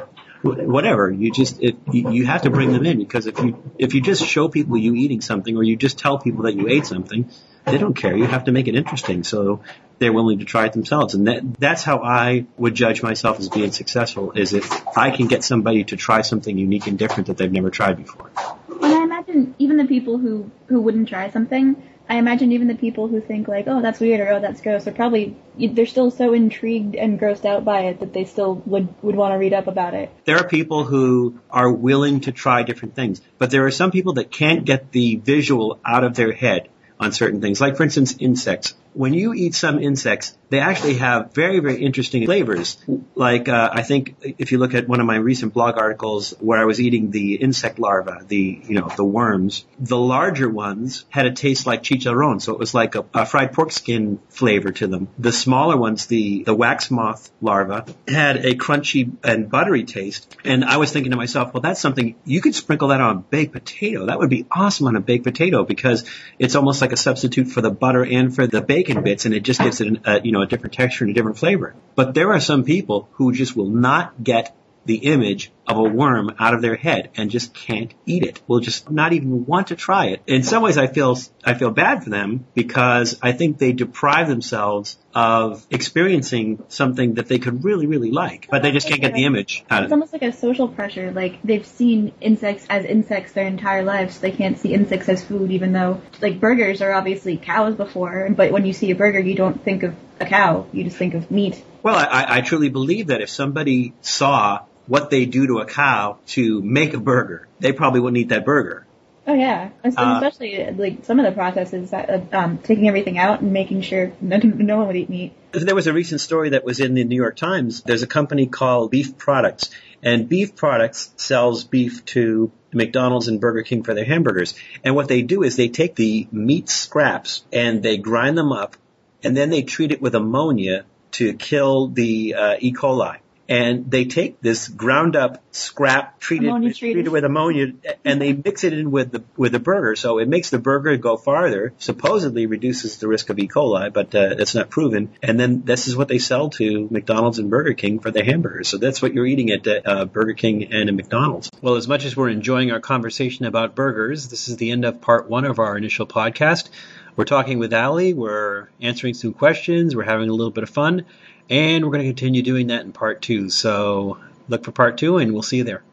whatever, 0.42 1.12
you 1.12 1.32
just, 1.32 1.62
it, 1.62 1.78
you 1.92 2.12
you 2.12 2.26
have 2.26 2.44
to 2.44 2.50
bring 2.50 2.72
them 2.72 2.86
in 2.86 2.98
because 2.98 3.28
if 3.28 3.40
you, 3.40 3.62
if 3.78 3.94
you 3.94 4.02
just 4.02 4.26
show 4.26 4.48
people 4.48 4.78
you 4.78 4.96
eating 4.96 5.22
something 5.22 5.56
or 5.58 5.64
you 5.64 5.76
just 5.76 5.98
tell 5.98 6.20
people 6.20 6.44
that 6.44 6.56
you 6.56 6.68
ate 6.68 6.86
something, 6.86 7.30
they 7.66 7.78
don't 7.78 7.96
care. 7.96 8.16
You 8.16 8.26
have 8.26 8.46
to 8.46 8.52
make 8.52 8.68
it 8.68 8.76
interesting. 8.76 9.24
So 9.24 9.62
they're 10.00 10.14
willing 10.14 10.40
to 10.40 10.46
try 10.46 10.66
it 10.66 10.74
themselves. 10.74 11.16
And 11.16 11.28
that, 11.28 11.60
that's 11.60 11.84
how 11.84 12.00
I 12.00 12.46
would 12.58 12.76
judge 12.76 13.02
myself 13.04 13.40
as 13.40 13.50
being 13.50 13.72
successful 13.72 14.32
is 14.34 14.54
if 14.54 14.98
I 14.98 15.12
can 15.12 15.28
get 15.28 15.44
somebody 15.44 15.84
to 15.86 15.98
try 15.98 16.22
something 16.22 16.58
unique 16.58 16.88
and 16.88 16.98
different 16.98 17.28
that 17.28 17.38
they've 17.38 17.52
never 17.52 17.70
tried 17.70 17.98
before. 17.98 18.30
And 18.70 18.94
I 18.94 19.04
imagine 19.04 19.56
even 19.60 19.78
the 19.78 19.86
people 19.86 20.18
who, 20.18 20.52
who 20.68 20.80
wouldn't 20.82 21.10
try 21.10 21.30
something, 21.32 21.82
I 22.10 22.16
imagine 22.16 22.52
even 22.54 22.68
the 22.68 22.76
people 22.76 23.08
who 23.08 23.20
think 23.20 23.48
like, 23.48 23.68
oh, 23.68 23.82
that's 23.82 24.00
weird 24.00 24.22
or 24.22 24.30
oh, 24.30 24.40
that's 24.40 24.62
gross, 24.62 24.88
are 24.88 24.92
probably, 24.92 25.36
they're 25.58 25.86
still 25.86 26.10
so 26.10 26.34
intrigued 26.34 26.96
and 26.96 27.20
grossed 27.20 27.46
out 27.46 27.66
by 27.66 27.82
it 27.82 28.00
that 28.00 28.14
they 28.14 28.26
still 28.26 28.56
would, 28.66 28.88
would 29.02 29.16
want 29.16 29.34
to 29.34 29.38
read 29.38 29.54
up 29.54 29.68
about 29.68 29.94
it. 29.94 30.10
there 30.26 30.38
are 30.38 30.48
people 30.48 30.86
who 30.86 31.40
are 31.50 31.72
willing 31.72 32.22
to 32.22 32.32
try 32.32 32.64
different 32.64 32.96
things, 32.96 33.22
but 33.38 33.52
there 33.52 33.66
are 33.66 33.72
some 33.72 33.92
people 33.92 34.14
that 34.14 34.32
can't 34.32 34.64
get 34.64 34.92
the 34.92 35.18
visual 35.18 35.80
out 35.86 36.04
of 36.04 36.16
their 36.16 36.32
head 36.32 36.70
on 37.00 37.12
certain 37.12 37.42
things. 37.42 37.62
Like 37.62 37.78
for 37.78 37.84
instance, 37.84 38.16
insects. 38.20 38.74
When 38.98 39.14
you 39.14 39.36
eat 39.36 39.54
some 39.54 39.78
insects, 39.78 40.36
they 40.50 40.60
actually 40.60 40.96
have 40.96 41.32
very, 41.34 41.60
very 41.60 41.84
interesting 41.84 42.26
flavors. 42.26 42.78
Like, 43.14 43.48
uh, 43.48 43.70
I 43.72 43.84
think 43.84 44.16
if 44.40 44.52
you 44.52 44.58
look 44.58 44.74
at 44.74 44.88
one 44.88 45.00
of 45.00 45.06
my 45.06 45.18
recent 45.18 45.54
blog 45.54 45.78
articles 45.78 46.32
where 46.40 46.58
I 46.58 46.66
was 46.66 46.82
eating 46.82 47.12
the 47.12 47.36
insect 47.36 47.78
larvae, 47.78 48.26
the, 48.28 48.62
you 48.64 48.80
know, 48.80 48.90
the 48.96 49.04
worms, 49.04 49.66
the 49.78 49.98
larger 49.98 50.50
ones 50.50 51.06
had 51.10 51.28
a 51.28 51.32
taste 51.32 51.68
like 51.68 51.84
chicharron. 51.84 52.42
So 52.42 52.54
it 52.54 52.60
was 52.60 52.74
like 52.74 52.96
a, 52.96 53.06
a 53.14 53.28
fried 53.28 53.54
pork 53.54 53.72
skin 53.72 54.20
flavor 54.30 54.72
to 54.72 54.88
them. 54.88 55.10
The 55.20 55.32
smaller 55.32 55.78
ones, 55.78 56.08
the, 56.08 56.44
the 56.44 56.56
wax 56.56 56.90
moth 56.90 57.30
larva 57.40 57.86
had 58.08 58.46
a 58.46 58.56
crunchy 58.56 59.16
and 59.24 59.48
buttery 59.48 59.84
taste. 59.84 60.36
And 60.44 60.66
I 60.66 60.78
was 60.78 60.92
thinking 60.92 61.12
to 61.12 61.18
myself, 61.18 61.54
well, 61.54 61.62
that's 61.62 61.82
something 61.82 62.16
you 62.26 62.42
could 62.42 62.56
sprinkle 62.56 62.88
that 62.88 63.02
on 63.02 63.18
a 63.18 63.20
baked 63.20 63.54
potato. 63.54 64.08
That 64.08 64.18
would 64.18 64.32
be 64.32 64.48
awesome 64.50 64.88
on 64.88 64.96
a 64.96 65.02
baked 65.02 65.26
potato 65.26 65.66
because 65.66 66.04
it's 66.40 66.56
almost 66.56 66.82
like 66.82 66.94
a 66.94 66.98
substitute 66.98 67.50
for 67.50 67.62
the 67.62 67.70
butter 67.70 68.04
and 68.04 68.34
for 68.34 68.48
the 68.48 68.62
bacon 68.62 68.87
bits 68.96 69.26
and 69.26 69.34
it 69.34 69.42
just 69.42 69.60
gives 69.60 69.82
it 69.82 69.88
an, 69.88 70.02
a, 70.06 70.22
you 70.22 70.32
know, 70.32 70.42
a 70.42 70.48
different 70.48 70.74
texture 70.74 71.04
and 71.04 71.12
a 71.12 71.14
different 71.14 71.38
flavor. 71.38 71.76
But 71.96 72.14
there 72.14 72.34
are 72.34 72.40
some 72.40 72.64
people 72.64 73.10
who 73.14 73.34
just 73.34 73.56
will 73.56 73.70
not 73.70 74.24
get 74.24 74.56
the 74.86 74.96
image 74.96 75.52
of 75.68 75.78
a 75.78 75.84
worm 75.84 76.34
out 76.40 76.54
of 76.54 76.62
their 76.62 76.76
head 76.76 77.12
and 77.16 77.30
just 77.30 77.54
can't 77.54 77.94
eat 78.06 78.24
it. 78.24 78.42
Will 78.48 78.60
just 78.60 78.90
not 78.90 79.14
even 79.14 79.46
want 79.46 79.68
to 79.68 79.76
try 79.76 80.08
it. 80.08 80.22
In 80.26 80.44
some 80.44 80.64
ways 80.64 80.78
I 80.78 80.88
feel, 80.88 81.18
I 81.44 81.54
feel 81.56 81.72
bad 81.72 82.04
for 82.04 82.10
them 82.10 82.46
because 82.54 83.20
I 83.22 83.34
think 83.34 83.58
they 83.58 83.74
deprive 83.74 84.28
themselves 84.28 84.98
of 85.14 85.66
experiencing 85.70 86.64
something 86.70 87.16
that 87.16 87.28
they 87.28 87.40
could 87.40 87.64
really, 87.64 87.88
really 87.88 88.12
like, 88.12 88.48
but 88.50 88.62
they 88.62 88.72
just 88.72 88.88
can't 88.88 89.02
get 89.02 89.14
the 89.14 89.26
image 89.26 89.66
out 89.70 89.72
It's 89.72 89.72
of 89.72 89.80
it. 89.80 89.86
It's 89.86 89.92
almost 89.94 90.14
like 90.14 90.22
a 90.22 90.32
social 90.32 90.68
pressure. 90.68 91.12
Like 91.12 91.42
they've 91.44 91.66
seen 91.66 92.14
insects 92.22 92.66
as 92.70 92.86
insects 92.86 93.34
their 93.34 93.48
entire 93.48 93.84
lives, 93.84 94.16
so 94.16 94.22
they 94.22 94.32
can't 94.32 94.58
see 94.58 94.74
insects 94.74 95.10
as 95.10 95.24
food. 95.24 95.52
Even 95.52 95.74
though, 95.74 96.02
like 96.22 96.40
burgers 96.40 96.82
are 96.82 96.94
obviously 96.94 97.38
cows 97.38 97.76
before, 97.76 98.30
but 98.30 98.52
when 98.52 98.66
you 98.66 98.74
see 98.74 98.92
a 98.92 98.96
burger, 98.96 99.20
you 99.20 99.36
don't 99.36 99.64
think 99.64 99.84
of 99.84 99.96
a 100.20 100.26
cow. 100.26 100.68
You 100.72 100.84
just 100.84 100.98
think 100.98 101.14
of 101.14 101.32
meat. 101.32 101.64
Well, 101.84 101.96
I, 101.96 102.38
I 102.38 102.42
truly 102.42 102.70
believe 102.70 103.08
that 103.08 103.22
if 103.22 103.30
somebody 103.30 103.94
saw 104.02 104.66
what 104.88 105.10
they 105.10 105.26
do 105.26 105.48
to 105.48 105.60
a 105.60 105.66
cow 105.66 106.18
to 106.28 106.62
make 106.62 106.94
a 106.94 107.00
burger, 107.00 107.48
they 107.60 107.74
probably 107.74 108.00
wouldn't 108.00 108.18
eat 108.18 108.30
that 108.30 108.46
burger. 108.46 108.86
Oh 109.30 109.34
yeah, 109.34 109.72
especially 109.84 110.64
uh, 110.64 110.72
like 110.72 111.04
some 111.04 111.20
of 111.20 111.26
the 111.26 111.34
processes, 111.34 111.92
uh, 111.92 112.26
um, 112.32 112.60
taking 112.60 112.88
everything 112.88 113.18
out 113.18 113.42
and 113.42 113.52
making 113.52 113.82
sure 113.82 114.14
no, 114.22 114.38
no 114.38 114.78
one 114.78 114.88
would 114.88 114.96
eat 114.96 115.10
meat. 115.10 115.34
There 115.52 115.76
was 115.76 115.88
a 115.88 115.92
recent 115.92 116.22
story 116.22 116.50
that 116.52 116.64
was 116.64 116.80
in 116.80 116.94
the 116.94 117.04
New 117.04 117.18
York 117.18 117.36
Times. 117.36 117.82
There's 117.82 118.04
a 118.04 118.08
company 118.08 118.48
called 118.48 118.90
Beef 118.90 119.18
Products, 119.18 119.70
and 120.02 120.30
Beef 120.30 120.56
Products 120.56 121.12
sells 121.18 121.66
beef 121.66 122.06
to 122.06 122.54
McDonald's 122.72 123.28
and 123.28 123.42
Burger 123.42 123.64
King 123.64 123.84
for 123.84 123.94
their 123.94 124.06
hamburgers. 124.06 124.56
And 124.86 124.96
what 124.96 125.10
they 125.10 125.24
do 125.24 125.44
is 125.44 125.58
they 125.58 125.68
take 125.68 125.96
the 125.96 126.30
meat 126.32 126.70
scraps 126.70 127.44
and 127.52 127.84
they 127.84 127.98
grind 127.98 128.38
them 128.38 128.54
up, 128.54 128.78
and 129.24 129.36
then 129.36 129.50
they 129.50 129.64
treat 129.64 129.92
it 129.92 130.02
with 130.02 130.16
ammonia 130.16 130.86
to 131.12 131.34
kill 131.34 131.90
the 131.90 132.34
uh, 132.34 132.56
E. 132.60 132.72
coli 132.72 133.18
and 133.50 133.90
they 133.90 134.06
take 134.06 134.42
this 134.42 134.68
ground 134.68 135.16
up 135.16 135.42
scrap 135.52 136.20
treated 136.20 136.52
with, 136.54 136.78
treated 136.78 137.08
with 137.08 137.24
ammonia 137.24 137.74
and 138.04 138.22
they 138.22 138.34
mix 138.34 138.64
it 138.64 138.74
in 138.74 138.92
with 138.92 139.12
the 139.12 139.24
with 139.36 139.54
the 139.54 139.60
burger. 139.60 139.96
So 139.96 140.20
it 140.20 140.28
makes 140.28 140.50
the 140.50 140.60
burger 140.60 140.98
go 140.98 141.18
farther 141.18 141.74
supposedly 141.78 142.46
reduces 142.46 142.98
the 142.98 143.08
risk 143.08 143.30
of 143.30 143.40
E. 143.40 143.48
coli 143.48 143.92
but 143.92 144.14
uh, 144.14 144.36
that's 144.36 144.56
not 144.56 144.70
proven. 144.70 145.14
And 145.22 145.40
then 145.40 145.64
this 145.64 145.88
is 145.88 145.96
what 145.96 146.08
they 146.08 146.20
sell 146.20 146.50
to 146.52 146.88
McDonald's 146.92 147.40
and 147.40 147.50
Burger 147.50 147.74
King 147.74 148.00
for 148.00 148.12
their 148.12 148.24
hamburgers. 148.24 148.68
So 148.68 148.78
that's 148.78 149.02
what 149.02 149.14
you're 149.14 149.26
eating 149.26 149.52
at 149.52 149.68
uh, 149.68 150.06
Burger 150.06 150.34
King 150.34 150.74
and 150.74 150.90
at 150.90 150.96
McDonald's. 150.96 151.50
Well 151.62 151.76
as 151.76 151.88
much 151.88 152.06
as 152.06 152.16
we're 152.16 152.30
enjoying 152.30 152.72
our 152.72 152.80
conversation 152.80 153.46
about 153.46 153.76
burgers 153.76 154.28
this 154.28 154.48
is 154.48 154.58
the 154.58 154.72
end 154.72 154.86
of 154.86 155.02
part 155.02 155.30
1 155.30 155.46
of 155.46 155.60
our 155.60 155.78
initial 155.78 156.06
podcast. 156.06 156.70
We're 157.16 157.26
talking 157.26 157.58
with 157.58 157.74
Alie. 157.74 158.14
We're 158.14 158.68
answering 158.80 159.16
some 159.16 159.34
questions. 159.34 159.96
We're 159.96 160.04
having 160.04 160.30
a 160.30 160.34
little 160.34 160.52
bit 160.52 160.64
of 160.64 160.70
fun 160.70 161.06
and 161.50 161.84
we're 161.86 161.92
going 161.92 162.04
to 162.04 162.10
continue 162.10 162.42
doing 162.42 162.68
that 162.68 162.84
in 162.84 162.92
part 162.92 163.22
two. 163.22 163.50
So 163.50 164.18
look 164.48 164.64
for 164.64 164.72
part 164.72 164.98
two, 164.98 165.18
and 165.18 165.34
we'll 165.34 165.42
see 165.42 165.58
you 165.58 165.64
there. 165.64 165.84